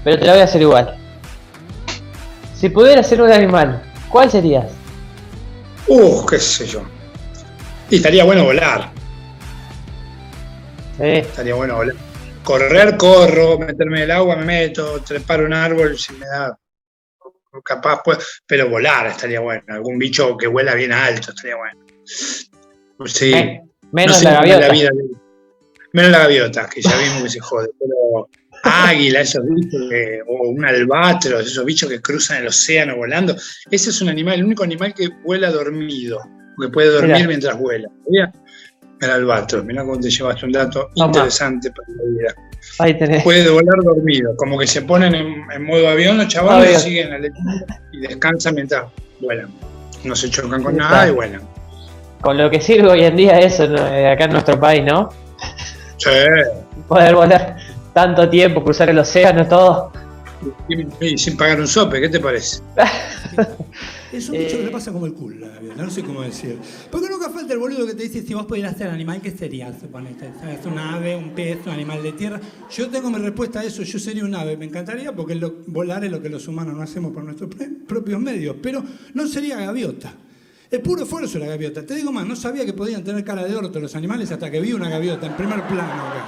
pero 0.03 0.19
te 0.19 0.25
la 0.25 0.33
voy 0.33 0.41
a 0.41 0.45
hacer 0.45 0.61
igual. 0.61 0.97
Si 2.55 2.69
pudieras 2.69 3.07
ser 3.07 3.21
un 3.21 3.31
animal, 3.31 3.81
¿cuál 4.09 4.29
serías? 4.29 4.65
Uh, 5.87 6.25
qué 6.25 6.39
sé 6.39 6.65
yo. 6.65 6.81
Y 7.89 7.97
estaría 7.97 8.23
bueno 8.23 8.43
volar. 8.43 8.91
Eh, 10.99 11.19
Estaría 11.19 11.55
bueno 11.55 11.75
volar. 11.75 11.95
Correr, 12.43 12.95
corro, 12.97 13.57
meterme 13.59 13.97
en 13.97 14.03
el 14.03 14.11
agua, 14.11 14.35
me 14.35 14.45
meto, 14.45 15.01
trepar 15.01 15.43
un 15.43 15.53
árbol 15.53 15.97
si 15.97 16.13
me 16.13 16.25
da 16.27 16.57
capaz, 17.63 18.01
pues, 18.03 18.41
pero 18.45 18.69
volar 18.69 19.07
estaría 19.07 19.39
bueno. 19.39 19.63
Algún 19.69 19.97
bicho 19.97 20.35
que 20.37 20.45
vuela 20.47 20.75
bien 20.75 20.91
alto 20.91 21.31
estaría 21.31 21.55
bueno. 21.55 21.79
Sí. 23.05 23.33
eh, 23.33 23.61
menos 23.91 24.17
No 24.17 24.19
sé 24.19 24.25
la 24.25 24.33
gaviota. 24.41 24.69
vida 24.71 24.89
Menos 25.93 26.11
la 26.11 26.19
gaviota, 26.19 26.69
que 26.69 26.81
ya 26.81 26.97
vimos 26.97 27.23
que 27.23 27.29
se 27.29 27.39
jode. 27.39 27.69
Pero 27.79 28.29
águila, 28.63 29.21
esos 29.21 29.43
bichos, 29.47 29.89
que- 29.89 30.19
o 30.27 30.49
un 30.49 30.65
albatros, 30.65 31.47
esos 31.47 31.63
bichos 31.65 31.89
que 31.89 32.01
cruzan 32.01 32.41
el 32.41 32.47
océano 32.47 32.97
volando. 32.97 33.33
Ese 33.71 33.89
es 33.91 34.01
un 34.01 34.09
animal, 34.09 34.35
el 34.35 34.43
único 34.45 34.63
animal 34.63 34.93
que 34.93 35.07
vuela 35.23 35.49
dormido, 35.51 36.19
que 36.61 36.67
puede 36.67 36.89
dormir 36.89 37.27
mientras 37.27 37.57
vuela. 37.57 37.87
El 39.01 39.09
albatros, 39.11 39.65
mirá 39.65 39.83
cómo 39.83 39.99
te 39.99 40.09
llevaste 40.09 40.45
un 40.45 40.51
dato 40.53 40.89
Toma. 40.95 41.07
interesante 41.07 41.69
para 41.71 41.87
la 41.89 42.03
vida. 42.09 42.35
Ahí 42.79 42.97
tenés. 42.97 43.23
Puede 43.23 43.49
volar 43.49 43.75
dormido, 43.83 44.35
como 44.37 44.57
que 44.57 44.65
se 44.67 44.81
ponen 44.83 45.13
en, 45.15 45.35
en 45.53 45.63
modo 45.65 45.87
avión 45.87 46.17
los 46.17 46.27
chavales 46.27 46.67
Avión. 46.67 46.79
y 46.81 46.83
siguen 46.83 47.13
aletiendo 47.13 47.51
y 47.91 47.99
descansan 48.01 48.55
mientras 48.55 48.85
vuelan. 49.19 49.49
No 50.03 50.15
se 50.15 50.29
chocan 50.29 50.63
con 50.63 50.77
nada 50.77 51.07
y 51.07 51.11
vuelan. 51.11 51.41
Con 52.21 52.37
lo 52.37 52.49
que 52.49 52.59
sirve 52.61 52.89
hoy 52.89 53.03
en 53.03 53.15
día 53.15 53.37
eso. 53.39 53.65
Eh, 53.65 54.09
acá 54.09 54.25
en 54.25 54.31
nuestro 54.31 54.59
país, 54.59 54.83
¿no? 54.83 55.09
Sí, 55.97 56.09
Poder 56.87 57.15
volar. 57.15 57.57
tanto 57.93 58.29
tiempo, 58.29 58.63
cruzar 58.63 58.89
el 58.89 58.99
océano, 58.99 59.47
todo. 59.47 59.91
Y 60.99 61.17
sin 61.17 61.37
pagar 61.37 61.59
un 61.59 61.67
sope, 61.67 61.99
¿qué 62.01 62.09
te 62.09 62.19
parece? 62.19 62.61
Es 64.17 64.29
un 64.29 64.37
bicho 64.37 64.57
que 64.57 64.63
le 64.63 64.69
pasa 64.71 64.91
como 64.93 65.05
el 65.05 65.13
culo, 65.13 65.47
no 65.75 65.89
sé 65.89 66.01
cómo 66.03 66.21
decir. 66.21 66.57
Porque 66.89 67.09
nunca 67.09 67.29
falta 67.29 67.53
el 67.53 67.59
boludo 67.59 67.85
que 67.85 67.93
te 67.93 68.03
dice, 68.03 68.21
si 68.23 68.33
vos 68.33 68.45
pudieras 68.45 68.77
ser 68.77 68.87
animal, 68.89 69.21
¿qué 69.21 69.31
serías? 69.31 69.79
Suponete, 69.79 70.31
¿sabes? 70.39 70.65
Un 70.65 70.77
ave, 70.79 71.15
un 71.15 71.31
pez, 71.31 71.59
un 71.65 71.73
animal 71.73 72.01
de 72.01 72.13
tierra. 72.13 72.39
Yo 72.71 72.89
tengo 72.89 73.09
mi 73.09 73.17
respuesta 73.19 73.59
a 73.59 73.63
eso, 73.65 73.83
yo 73.83 73.99
sería 73.99 74.23
un 74.23 74.33
ave. 74.35 74.55
Me 74.57 74.65
encantaría 74.65 75.13
porque 75.15 75.35
lo- 75.35 75.55
volar 75.67 76.05
es 76.05 76.11
lo 76.11 76.21
que 76.21 76.29
los 76.29 76.47
humanos 76.47 76.75
no 76.75 76.81
hacemos 76.81 77.11
por 77.11 77.23
nuestros 77.23 77.49
propios 77.87 78.19
medios. 78.21 78.55
Pero 78.61 78.83
no 79.13 79.27
sería 79.27 79.57
gaviota. 79.57 80.13
Es 80.71 80.79
puro 80.79 81.03
esfuerzo 81.03 81.37
la 81.37 81.47
gaviota. 81.47 81.85
Te 81.85 81.95
digo 81.95 82.11
más, 82.11 82.25
no 82.25 82.35
sabía 82.35 82.65
que 82.65 82.73
podían 82.73 83.03
tener 83.03 83.23
cara 83.23 83.43
de 83.43 83.55
orto 83.55 83.79
los 83.79 83.95
animales 83.95 84.31
hasta 84.31 84.49
que 84.49 84.59
vi 84.61 84.73
una 84.73 84.89
gaviota 84.89 85.27
en 85.27 85.33
primer 85.35 85.61
plano 85.67 85.91
acá. 86.07 86.27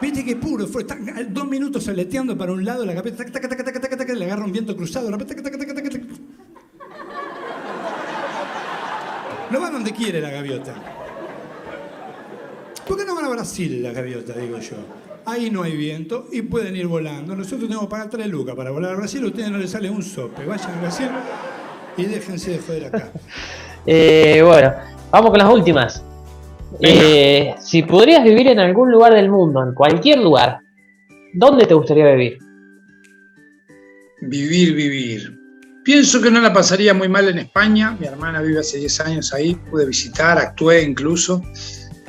Viste 0.00 0.24
que 0.24 0.36
puro 0.36 0.66
fue, 0.68 0.82
está 0.82 0.96
dos 1.28 1.48
minutos 1.48 1.88
aleteando 1.88 2.38
para 2.38 2.52
un 2.52 2.64
lado, 2.64 2.86
la 2.86 2.94
gaviota, 2.94 3.24
tac, 3.24 3.32
tac, 3.32 3.48
tac, 3.48 3.64
tac, 3.64 3.80
tac, 3.80 3.96
tac, 3.98 4.08
le 4.16 4.24
agarra 4.24 4.44
un 4.44 4.52
viento 4.52 4.76
cruzado, 4.76 5.06
de 5.06 5.12
repente, 5.12 5.34
tac, 5.34 5.42
tac, 5.42 5.58
tac, 5.58 5.74
tac, 5.74 5.90
tac. 5.90 6.02
No 9.50 9.60
va 9.62 9.67
donde 9.78 9.92
quiere 9.92 10.20
la 10.20 10.30
gaviota. 10.30 10.74
¿Por 12.86 12.96
qué 12.96 13.04
no 13.04 13.14
van 13.14 13.26
a 13.26 13.28
Brasil 13.28 13.80
la 13.80 13.92
gaviota, 13.92 14.32
digo 14.32 14.58
yo? 14.58 14.76
Ahí 15.24 15.50
no 15.50 15.62
hay 15.62 15.76
viento 15.76 16.26
y 16.32 16.42
pueden 16.42 16.74
ir 16.74 16.88
volando. 16.88 17.36
Nosotros 17.36 17.68
tenemos 17.68 17.84
que 17.84 17.90
pagar 17.90 18.10
3 18.10 18.26
lucas 18.26 18.56
para 18.56 18.72
volar 18.72 18.94
a 18.94 18.96
Brasil, 18.96 19.22
a 19.22 19.26
ustedes 19.28 19.50
no 19.52 19.58
les 19.58 19.70
sale 19.70 19.88
un 19.88 20.02
sope. 20.02 20.44
Vayan 20.44 20.72
a 20.72 20.80
Brasil 20.80 21.08
y 21.96 22.04
déjense 22.06 22.52
de 22.52 22.58
joder 22.58 22.84
acá. 22.86 23.12
Eh, 23.90 24.42
bueno, 24.44 24.74
vamos 25.10 25.30
con 25.30 25.38
las 25.38 25.50
últimas. 25.50 26.04
Eh, 26.80 27.54
si 27.58 27.84
podrías 27.84 28.22
vivir 28.22 28.48
en 28.48 28.58
algún 28.58 28.90
lugar 28.90 29.14
del 29.14 29.30
mundo, 29.30 29.62
en 29.62 29.72
cualquier 29.72 30.18
lugar, 30.18 30.58
¿dónde 31.32 31.64
te 31.64 31.72
gustaría 31.72 32.04
vivir? 32.10 32.38
Vivir, 34.20 34.74
vivir. 34.74 35.37
Pienso 35.88 36.20
que 36.20 36.30
no 36.30 36.38
la 36.42 36.52
pasaría 36.52 36.92
muy 36.92 37.08
mal 37.08 37.26
en 37.30 37.38
España. 37.38 37.96
Mi 37.98 38.06
hermana 38.06 38.42
vive 38.42 38.60
hace 38.60 38.76
10 38.76 39.00
años 39.00 39.32
ahí, 39.32 39.54
pude 39.54 39.86
visitar, 39.86 40.36
actué 40.36 40.82
incluso. 40.82 41.42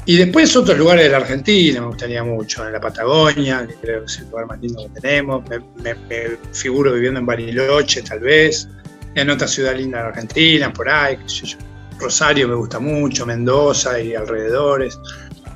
Y 0.05 0.17
después 0.17 0.53
otros 0.57 0.77
lugares 0.77 1.05
de 1.05 1.09
la 1.11 1.15
Argentina, 1.15 1.79
me 1.79 1.87
gustaría 1.87 2.21
mucho, 2.21 2.67
en 2.67 2.73
la 2.73 2.81
Patagonia, 2.81 3.65
que 3.65 3.75
creo 3.75 3.99
que 4.01 4.05
es 4.07 4.19
el 4.19 4.25
lugar 4.31 4.47
más 4.47 4.59
lindo 4.59 4.83
que 4.83 4.99
tenemos. 4.99 5.47
Me, 5.47 5.59
me- 5.81 5.95
me 6.09 6.37
figuro 6.51 6.91
viviendo 6.91 7.21
en 7.21 7.25
Bariloche, 7.25 8.01
tal 8.01 8.19
vez, 8.19 8.67
en 9.15 9.29
otra 9.29 9.47
ciudad 9.47 9.73
linda 9.73 9.99
de 9.99 10.03
la 10.03 10.09
Argentina, 10.09 10.73
por 10.73 10.89
ahí, 10.89 11.15
qué 11.15 11.29
sé 11.29 11.45
yo. 11.45 11.57
Rosario 12.01 12.49
me 12.49 12.55
gusta 12.55 12.79
mucho, 12.79 13.25
Mendoza 13.25 13.97
y 14.01 14.13
alrededores. 14.13 14.99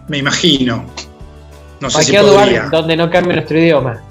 Me 0.07 0.19
imagino. 0.19 0.85
No 1.81 1.89
sé 1.89 2.03
si 2.03 2.11
podría. 2.13 2.31
lugar 2.61 2.71
donde 2.71 2.95
no 2.95 3.09
cambie 3.09 3.33
nuestro 3.35 3.59
idioma. 3.59 4.01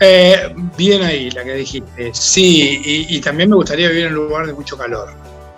Eh, 0.00 0.54
bien 0.76 1.02
ahí 1.02 1.30
la 1.30 1.44
que 1.44 1.54
dijiste. 1.54 2.10
Sí, 2.14 2.80
y, 2.84 3.16
y 3.16 3.20
también 3.20 3.50
me 3.50 3.56
gustaría 3.56 3.88
vivir 3.88 4.06
en 4.06 4.16
un 4.16 4.28
lugar 4.28 4.46
de 4.46 4.52
mucho 4.52 4.76
calor. 4.76 5.08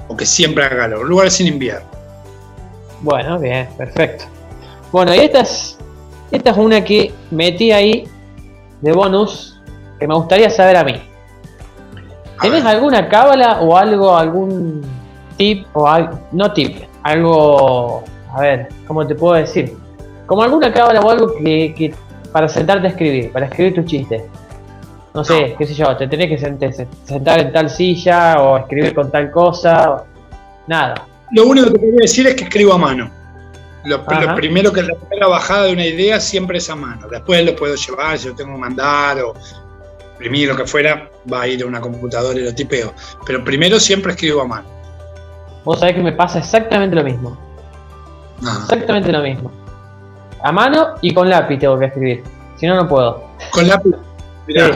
O 0.09 0.17
que 0.17 0.27
siempre 0.27 0.65
haga 0.65 0.77
calor. 0.77 1.05
Un 1.05 1.09
lugar 1.09 1.31
sin 1.31 1.47
invierno. 1.47 1.87
Bueno, 3.01 3.39
bien, 3.39 3.69
perfecto. 3.77 4.25
Bueno, 4.93 5.15
y 5.15 5.19
esta 5.19 5.41
es, 5.41 5.79
esta 6.31 6.51
es 6.51 6.57
una 6.57 6.83
que 6.85 7.13
metí 7.31 7.71
ahí 7.71 8.09
de 8.81 8.93
bonus 8.93 9.59
que 9.99 10.07
me 10.09 10.15
gustaría 10.15 10.51
saber 10.51 10.77
a 10.77 10.85
mí. 10.85 11.01
A 12.39 12.43
¿Tenés 12.43 12.65
ver. 12.65 12.75
alguna 12.77 13.09
cábala 13.09 13.61
o 13.61 13.77
algo, 13.77 14.17
algún 14.17 14.83
tip 15.37 15.67
o 15.75 15.87
algo, 15.87 16.19
no 16.33 16.53
tip, 16.53 16.83
algo, 17.03 18.03
a 18.35 18.41
ver, 18.41 18.69
¿cómo 18.87 19.07
te 19.07 19.15
puedo 19.15 19.35
decir? 19.35 19.77
Como 20.27 20.43
alguna 20.43 20.73
cábala 20.73 21.01
o 21.01 21.11
algo 21.11 21.35
que, 21.35 21.75
que 21.77 21.95
para 22.33 22.49
sentarte 22.49 22.87
a 22.87 22.91
escribir, 22.91 23.33
para 23.33 23.47
escribir 23.47 23.75
tus 23.75 23.85
chistes. 23.87 24.23
No 25.13 25.25
sé, 25.25 25.57
qué 25.59 25.67
sé 25.67 25.75
yo, 25.75 25.97
te 25.97 26.07
tenés 26.07 26.29
que 26.29 26.39
sent- 26.39 26.87
sentar 27.05 27.41
en 27.41 27.53
tal 27.53 27.69
silla 27.69 28.41
o 28.41 28.59
escribir 28.59 28.95
con 28.95 29.11
tal 29.11 29.31
cosa. 29.31 30.05
Nada. 30.69 31.07
Lo 31.33 31.47
único 31.47 31.67
que 31.67 31.73
te 31.73 31.81
quería 31.81 31.99
decir 32.03 32.27
es 32.29 32.35
que 32.37 32.45
escribo 32.45 32.75
a 32.75 32.79
mano. 32.79 33.11
Lo, 33.85 34.05
primero 34.35 34.73
que 34.73 34.83
la 34.83 34.95
primera 34.95 35.27
bajada 35.27 35.65
de 35.65 35.73
una 35.73 35.87
idea 35.87 36.21
siempre 36.21 36.59
es 36.59 36.69
a 36.71 36.77
mano. 36.77 37.09
Después 37.09 37.45
lo 37.45 37.57
puedo 37.57 37.75
llevar, 37.75 38.19
si 38.19 38.29
lo 38.29 38.35
tengo 38.35 38.53
que 38.53 38.59
mandar 38.59 39.19
o 39.21 39.35
imprimir 40.13 40.49
lo 40.49 40.57
que 40.57 40.67
fuera, 40.67 41.09
va 41.33 41.43
a 41.43 41.49
ir 41.49 41.63
a 41.63 41.67
una 41.67 41.81
computadora 41.81 42.39
y 42.39 42.45
lo 42.45 42.55
tipeo. 42.55 42.93
Pero 43.27 43.43
primero 43.43 43.81
siempre 43.81 44.13
escribo 44.13 44.43
a 44.43 44.47
mano. 44.47 44.69
Vos 45.65 45.81
sabés 45.81 45.95
que 45.95 46.03
me 46.03 46.13
pasa 46.13 46.39
exactamente 46.39 46.95
lo 46.95 47.03
mismo. 47.03 47.39
Ah. 48.45 48.59
Exactamente 48.63 49.11
lo 49.11 49.23
mismo. 49.23 49.51
A 50.43 50.53
mano 50.53 50.95
y 51.03 51.13
con 51.15 51.29
lápiz 51.29 51.59
tengo 51.59 51.79
que 51.79 51.87
escribir. 51.87 52.23
Si 52.57 52.67
no, 52.67 52.75
no 52.77 52.89
puedo. 52.89 53.25
Con 53.53 53.67
lápiz. 53.69 53.91
mirá, 54.47 54.67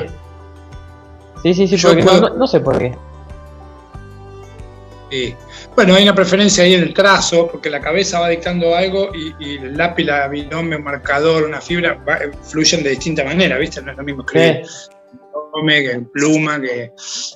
Sí. 1.43 1.53
Sí, 1.55 1.67
sí, 1.69 1.77
sí, 1.79 1.87
porque 1.87 2.03
no, 2.03 2.11
puedo- 2.11 2.29
no- 2.31 2.37
no 2.37 2.47
sé 2.47 2.61
por 2.61 2.79
qué. 2.79 2.95
Sí. 5.11 5.35
Bueno, 5.77 5.95
hay 5.95 6.03
una 6.05 6.15
preferencia 6.15 6.65
ahí 6.65 6.75
en 6.75 6.83
el 6.83 6.95
trazo, 6.95 7.49
porque 7.49 7.69
la 7.71 7.81
cabeza 7.81 8.21
va 8.21 8.29
dictando 8.29 8.75
algo 8.75 9.11
y, 9.15 9.35
y 9.39 9.57
el 9.59 9.77
lápiz, 9.77 10.05
la 10.05 10.27
binomio, 10.29 10.81
marcador, 10.81 11.45
una 11.45 11.61
fibra, 11.61 11.95
va- 12.09 12.19
fluyen 12.43 12.83
de 12.83 12.91
distinta 12.91 13.25
manera, 13.25 13.59
¿viste? 13.59 13.83
No 13.83 13.91
es 13.93 13.97
lo 13.97 14.03
mismo 14.05 14.23
escribir 14.23 14.63
binomio 15.63 15.91
que 15.91 16.01
pluma, 16.13 16.61
que. 16.61 16.93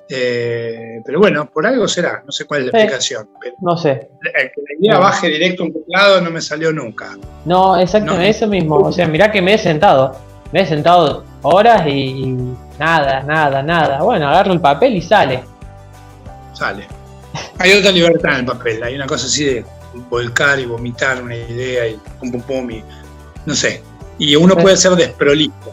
eh, 0.09 1.01
pero 1.05 1.19
bueno, 1.19 1.51
por 1.51 1.67
algo 1.67 1.87
será, 1.89 2.23
no 2.25 2.33
sé 2.33 2.45
cuál 2.45 2.61
es 2.61 2.67
la 2.67 2.73
Sí. 2.73 2.77
explicación. 2.79 3.29
Pero 3.41 3.55
No 3.61 3.77
sé. 3.77 4.09
que 4.23 4.31
la 4.33 4.79
idea 4.81 4.99
baje 4.99 5.29
directo 5.29 5.63
a 5.63 5.67
un 5.67 5.73
teclado 5.73 6.21
no 6.21 6.31
me 6.31 6.41
salió 6.41 6.73
nunca. 6.73 7.17
No, 7.45 7.77
exactamente, 7.79 8.25
No. 8.25 8.31
eso 8.31 8.47
mismo. 8.47 8.77
O 8.79 8.93
sea, 8.93 9.07
mirá 9.07 9.31
que 9.31 9.43
me 9.43 9.55
he 9.55 9.59
sentado. 9.59 10.17
Me 10.53 10.63
he 10.63 10.67
sentado 10.67 11.25
horas 11.43 11.87
y, 11.87 12.35
nada, 12.79 13.23
nada, 13.23 13.63
nada. 13.63 14.03
Bueno, 14.03 14.29
agarro 14.29 14.53
el 14.55 14.61
papel 14.61 14.97
y 14.97 15.03
sale. 15.03 15.43
Sale. 16.55 16.87
Hay 17.59 17.73
otra 17.73 17.91
libertad 17.93 18.33
en 18.33 18.39
el 18.41 18.47
papel, 18.47 18.83
hay 18.83 18.95
una 18.95 19.07
cosa 19.07 19.27
así 19.27 19.45
de 19.45 19.65
volcar 20.09 20.59
y 20.59 20.65
vomitar 20.65 21.23
una 21.23 21.37
idea 21.37 21.87
y 21.89 21.99
pum 22.19 22.31
pum 22.33 22.41
pum 22.43 22.71
y 22.71 22.83
no 23.45 23.55
sé. 23.55 23.83
Y 24.19 24.35
uno 24.37 24.57
puede 24.57 24.77
ser 24.77 24.93
desprolijo 24.93 25.73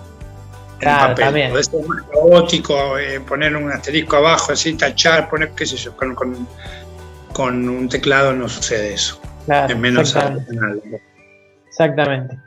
Claro, 0.80 1.04
el 1.04 1.10
papel. 1.12 1.26
también. 1.26 1.52
Puede 1.52 1.64
ser 1.64 1.86
más 1.88 2.04
caótico, 2.04 2.98
eh, 2.98 3.20
poner 3.22 3.56
un 3.56 3.72
asterisco 3.72 4.18
abajo, 4.18 4.52
así, 4.52 4.76
tachar, 4.76 5.30
poner, 5.30 5.52
qué 5.52 5.66
sé 5.66 5.78
yo, 5.78 5.96
con, 5.96 6.14
con- 6.16 6.48
con 7.34 7.68
un 7.70 7.90
teclado 7.90 8.32
no 8.34 8.48
sucede 8.50 8.94
eso. 8.94 9.20
Claro, 9.46 9.74
Es 9.74 9.80
menos 9.80 10.10
exactamente. 10.10 10.52
artesanal. 10.52 10.82
exactamente. 11.68 12.40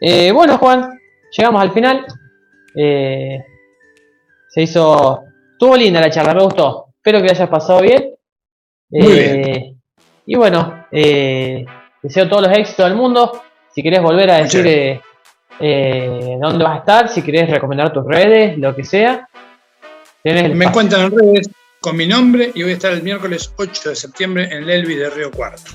Eh, 0.00 0.32
bueno, 0.32 0.58
Juan, 0.58 0.98
llegamos 1.36 1.62
al 1.62 1.72
final. 1.72 2.04
Eh, 2.76 3.38
se 4.48 4.62
hizo. 4.62 5.22
Estuvo 5.52 5.76
linda 5.76 6.00
la 6.00 6.10
charla, 6.10 6.34
me 6.34 6.42
gustó. 6.42 6.86
Espero 6.96 7.20
que 7.20 7.26
la 7.26 7.32
hayas 7.32 7.48
pasado 7.48 7.80
bien. 7.80 8.10
Muy 8.90 9.12
Eh, 9.12 9.74
Y 10.26 10.34
bueno, 10.36 10.86
deseo 10.90 12.28
todos 12.28 12.42
los 12.48 12.56
éxitos 12.56 12.86
del 12.86 12.96
mundo. 12.96 13.42
Si 13.74 13.82
querés 13.82 14.02
volver 14.02 14.30
a 14.30 14.38
Muchas 14.38 14.52
decir 14.52 15.00
eh, 15.60 16.36
dónde 16.40 16.64
vas 16.64 16.76
a 16.76 16.78
estar, 16.78 17.08
si 17.08 17.22
querés 17.22 17.50
recomendar 17.50 17.92
tus 17.92 18.04
redes, 18.04 18.58
lo 18.58 18.74
que 18.74 18.84
sea. 18.84 19.28
Me 20.22 20.64
encuentran 20.64 21.02
en 21.02 21.18
redes 21.18 21.50
con 21.80 21.96
mi 21.96 22.06
nombre 22.06 22.50
y 22.54 22.62
voy 22.62 22.72
a 22.72 22.74
estar 22.74 22.92
el 22.92 23.02
miércoles 23.02 23.52
8 23.58 23.90
de 23.90 23.96
septiembre 23.96 24.44
en 24.50 24.62
el 24.62 24.70
Elvis 24.70 24.98
de 24.98 25.10
Río 25.10 25.30
Cuarto. 25.30 25.72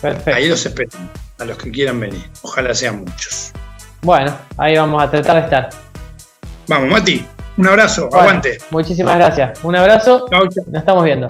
Perfecto. 0.00 0.34
Ahí 0.34 0.48
los 0.48 0.64
espero, 0.64 0.90
a 1.38 1.44
los 1.44 1.58
que 1.58 1.70
quieran 1.70 1.98
venir. 1.98 2.22
Ojalá 2.42 2.74
sean 2.74 3.00
muchos. 3.00 3.52
Bueno, 4.02 4.36
ahí 4.56 4.76
vamos 4.76 5.02
a 5.02 5.10
tratar 5.10 5.36
de 5.36 5.42
estar. 5.42 5.70
Vamos, 6.68 6.90
Mati, 6.90 7.26
un 7.56 7.66
abrazo, 7.66 8.08
Bueno, 8.08 8.20
aguante. 8.20 8.58
Muchísimas 8.70 9.16
gracias. 9.16 9.64
Un 9.64 9.74
abrazo. 9.74 10.26
Chau, 10.30 10.48
chau. 10.48 10.64
Nos 10.68 10.80
estamos 10.80 11.04
viendo. 11.04 11.28